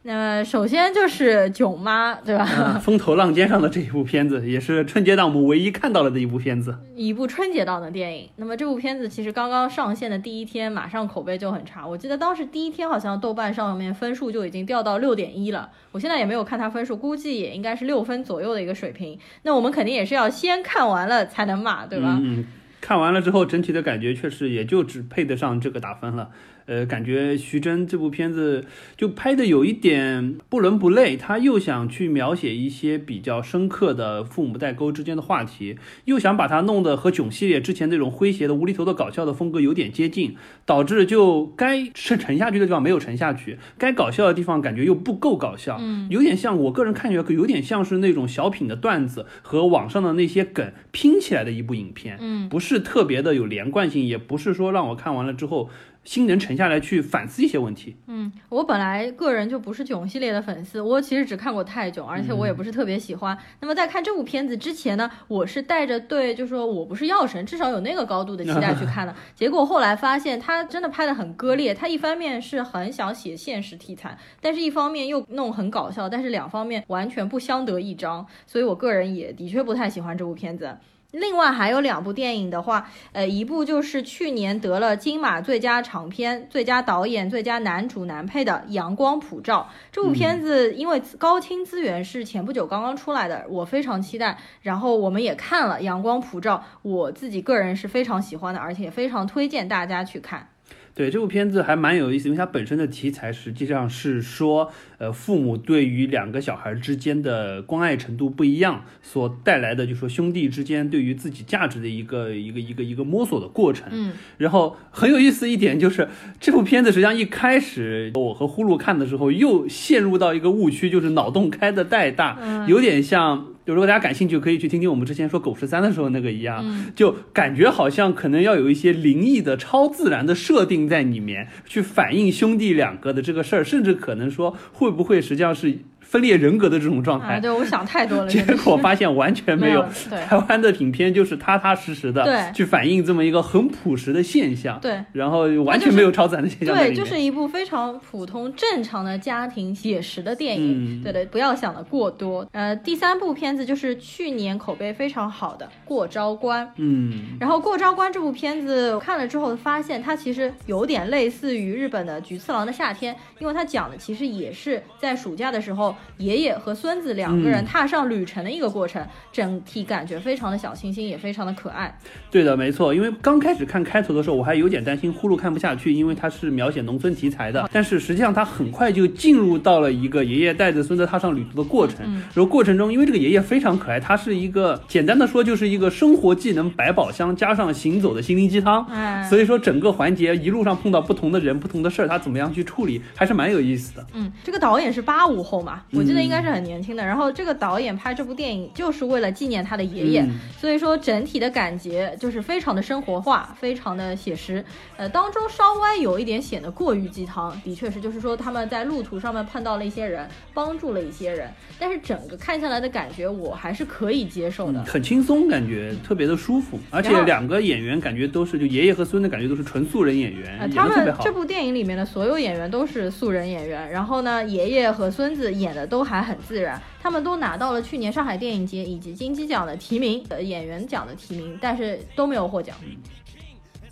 [0.03, 2.47] 那首先就是《囧妈》，对吧？
[2.55, 6.77] 嗯风头浪尖上的这一部片子，也是春节档我们唯一看到了的一部片子。
[6.95, 8.29] 一部春节档的电影。
[8.35, 11.85] 那么这部片子其实刚刚上线的第一天，马上口碑就很差。
[11.85, 15.71] 我记得当时第一天好像豆瓣上面分数就已经掉到六点一了。
[15.91, 19.17] 我现在也没有看它分数，估计也应该是六分左右的一个水平。
[19.41, 22.17] 那我们肯定也是要先看完了才能骂，对吧？
[22.21, 22.45] 嗯嗯，
[22.79, 26.29] 看完了之后，整体的感觉确实也就只配得上这个打分了。
[26.67, 28.65] 呃，感觉徐峥这部片子
[28.95, 55.69] 就拍的有一点不伦不类，他又想去描写一些比较深刻的父母代沟之间的话题，又想把它弄得和囧系列之前那种诙谐的、无厘头的搞笑的风格有点接近，导致就该是沉下去的地方没有沉下去，该搞笑的地方感觉又不够搞笑，嗯，有点像我个人看起来有点像是那种小品的段子和网上的那些梗拼起来的一部影片，嗯，不是特别的有连贯性，也不是说让我看完了之后
[56.07, 57.97] 心能沉下来去反思一些问题。
[58.07, 63.37] 嗯，我本来个人就不是囧系列的粉丝，我其实只看过泰囧，而且我也不是特别喜欢。
[63.59, 69.13] 那么在看这部片子之前呢，我是带着对，就说我不是药神，至少有那个高度的期待去看的。
[69.35, 80.77] 结果后来发现他真的拍的很割裂，他一方面是很想写现实题材，但是一方面又弄很搞笑，但是两方面完全不相得益彰，所以我个人也的确不太喜欢这部片子。
[81.11, 89.69] 另外还有两部电影的话，呃，一部就是去年得了金马最佳长片、最佳导演、最佳男主男配的《阳光普照》。
[89.91, 94.37] 这部片子因为高清资源是前不久刚刚出来的，我非常期待。
[94.61, 100.49] 然后我们也看了《阳光普照》，我自己个人是非常喜欢的，而且非常推荐大家去看。
[100.97, 113.87] 对这部片子还蛮有意思，因为它本身的题材实际上是说，呃，父母对于两个小孩之间的关爱程度不一样，所带来的就是说兄弟之间对于自己价值的一个一个一个一个摸索的过程。
[113.91, 123.45] 嗯，然后很有意思一点就是，这部片子实际上一开始我和呼噜看的时候，又陷入到一个误区，就是脑洞开的太大，有点像。
[123.67, 126.85] 就如果大家感兴趣，可以去听听我们之前说狗十三的时候那个一样，嗯。
[126.95, 137.35] 就感觉好像可能要有一些灵异的、超自然的设定在里面，去反映兄弟两个的这个事儿，甚至可能说会不会实际上是分裂人格的这种状态。
[137.35, 145.03] 啊，对我想太多了， 结果发现完全没有没有，台湾的影片就是踏踏实实的对去反映这么一个很朴实的现象，对。
[145.11, 151.01] 然后完全没有超自然的现象对，就是一部非常普通正常的家庭写实的电影。
[151.01, 152.47] 嗯对对，不要想的过多。
[152.51, 156.65] 呃，第三部片子就是去年口碑非常好的《过招关》。
[156.77, 171.97] 嗯，然后《过招关》这部片子我看了之后，发现它其实有点类似于日本的《菊次郎的夏天》，因为它讲的其实也是在暑假的时候，爷爷和孙子两个人嗯踏上旅程的一个过程，整体感觉非常的小清新，也非常的可爱。
[172.31, 172.93] 对的，没错。
[172.93, 177.69] 因为刚开始看开头的时候，我还有点担心呼噜看不下去，因为它是描写农村题材的。
[177.71, 181.97] 但是实际上，它很快就进入到了一个爷爷带着孙子踏上旅途的过程。
[182.05, 188.83] 嗯然后过程中，因为这个爷爷非常可爱，他是一个简单的说就是一个生活技能百宝箱加上行走的心灵鸡汤。
[188.85, 194.05] 哎，所以说整个环节一路上碰到不同的人、不同的事儿，他怎么样去处理，还是蛮有意思的。
[194.13, 197.05] 嗯，这个导演是八五后嘛，我记得嗯应该是很年轻的。
[197.05, 204.63] 然后这个导演拍这部电影就是为了纪念他的爷爷，嗯所以说整体的感觉就是非常的生活化，非常的写实。
[204.97, 214.83] 呃，当中稍微有一点显得过于鸡汤，的确是，就是说他们在路途上面碰到了一些人，帮助了一些人，但是整个看下来的感觉我还是可以接受的。
[214.83, 221.37] 很轻松，感觉特别的舒服，而且两个演员感觉都是就爷爷和孙子感觉都是纯素人演员，呃，他们这。
[221.37, 232.75] 部电影里面的所有演员都是素人演员，然后呢，爷爷和孙子演的都还很自然，他们都拿到了去年上海电影节以及金鸡奖的提名，呃，演员奖的提名，但是都没有获奖。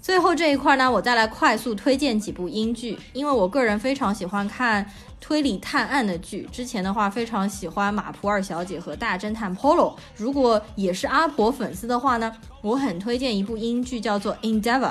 [0.01, 4.85] 最后这一块呢，我再来快速推荐几部英剧，因为我个人非常喜欢看
[5.19, 6.47] 推理探案的剧。
[6.51, 12.31] 之前的话非常喜欢《马普尔小姐》和《大侦探 Polo》，如果也是阿婆粉丝的话呢，
[12.61, 14.81] 我很推荐一部英剧，叫做《Endeavour》。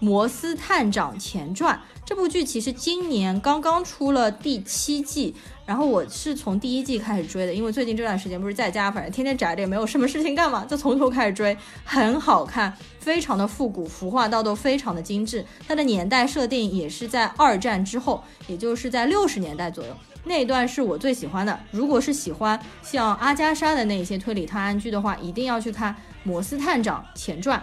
[0.00, 1.76] 摩斯探长前传
[2.08, 5.34] 这部剧其实今年刚刚出了第七季，
[5.66, 11.54] 然后我是从第一季开始追的，因为最近这段时间不是在家，反正天天宅着也没有什么事情干嘛，就从头开始追，
[11.84, 15.44] 很好看，非常的复古，服化道都非常的精致。
[15.66, 19.94] 它的年代设定也是在二战之后，也就是在六十年代左右。
[20.24, 21.60] 那一段是我最喜欢的。
[21.70, 25.92] 如果是喜欢像阿加莎的那一些推理探案剧的话，一定要去看
[26.24, 27.58] 《摩斯探长前传》。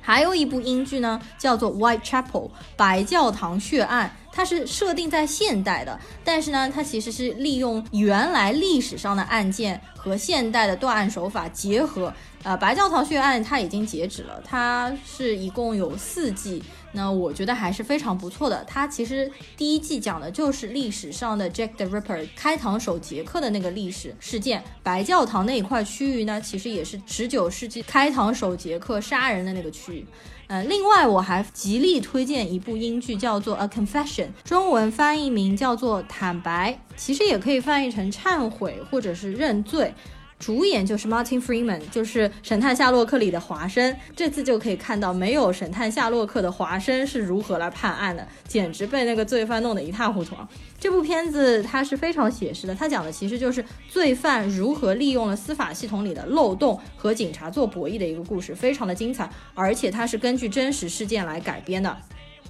[0.00, 12.12] 还有一部英剧呢，叫做《Whitechapel》白教堂血案，它是设定在现代的，但是呢，它其实是利用原来历史上的案件和现代的断案手法结合。
[12.44, 18.64] 呃，白教堂血案它已经截止了，它是一共有四季，那我觉得还是非常不错的。
[18.66, 30.06] 它其实第一季讲的就是历史上的 Jack the Ripper 开膛手杰克的那个历史事件，白教堂那一块区域呢，其实也是十九世纪开膛手杰克杀人的那个区域。
[30.46, 39.92] 呃，另外我还极力推荐一部英剧，叫做《A Confession》，中文翻译名叫做《坦白》，其实也可以翻译成忏悔或者是认罪。
[40.38, 43.94] 主演就是 Martin Freeman，就是《神探夏洛克》里的华生。
[44.14, 50.48] 这次就可以看到没有神探夏洛克的华生是如何来判案的，简直被那个罪犯弄得一塌糊涂啊！
[50.78, 61.96] 这部片子它是非常写实的，它讲的其实就是罪犯如何利用了司法系统里的漏洞和警察做博弈的一个故事，非常的精彩，而且它是根据真实事件来改编的。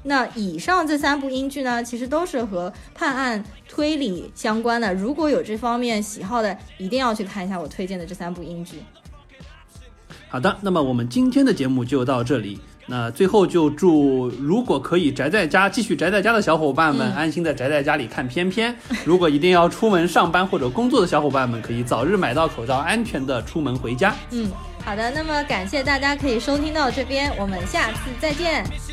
[0.05, 4.95] 那以上这三部英剧呢，其实都是和判案推理相关的。
[4.95, 8.83] 如果有这方面喜好的，一定要去看一下我推荐的这三部英剧。
[10.29, 12.61] 好的，那么我们今天的节目就到这里。
[12.91, 18.73] 那最后就祝如果可以宅在家继续宅在家的小伙伴们，嗯安心的宅在家里看片片；
[19.05, 24.15] 如果一定要出门上班或者工作的小伙伴们，可以早日买到口罩，安全的出门回家。
[24.31, 24.51] 嗯，
[24.83, 28.65] 好的，那么感谢大家可以收听到这边，我们下次再见，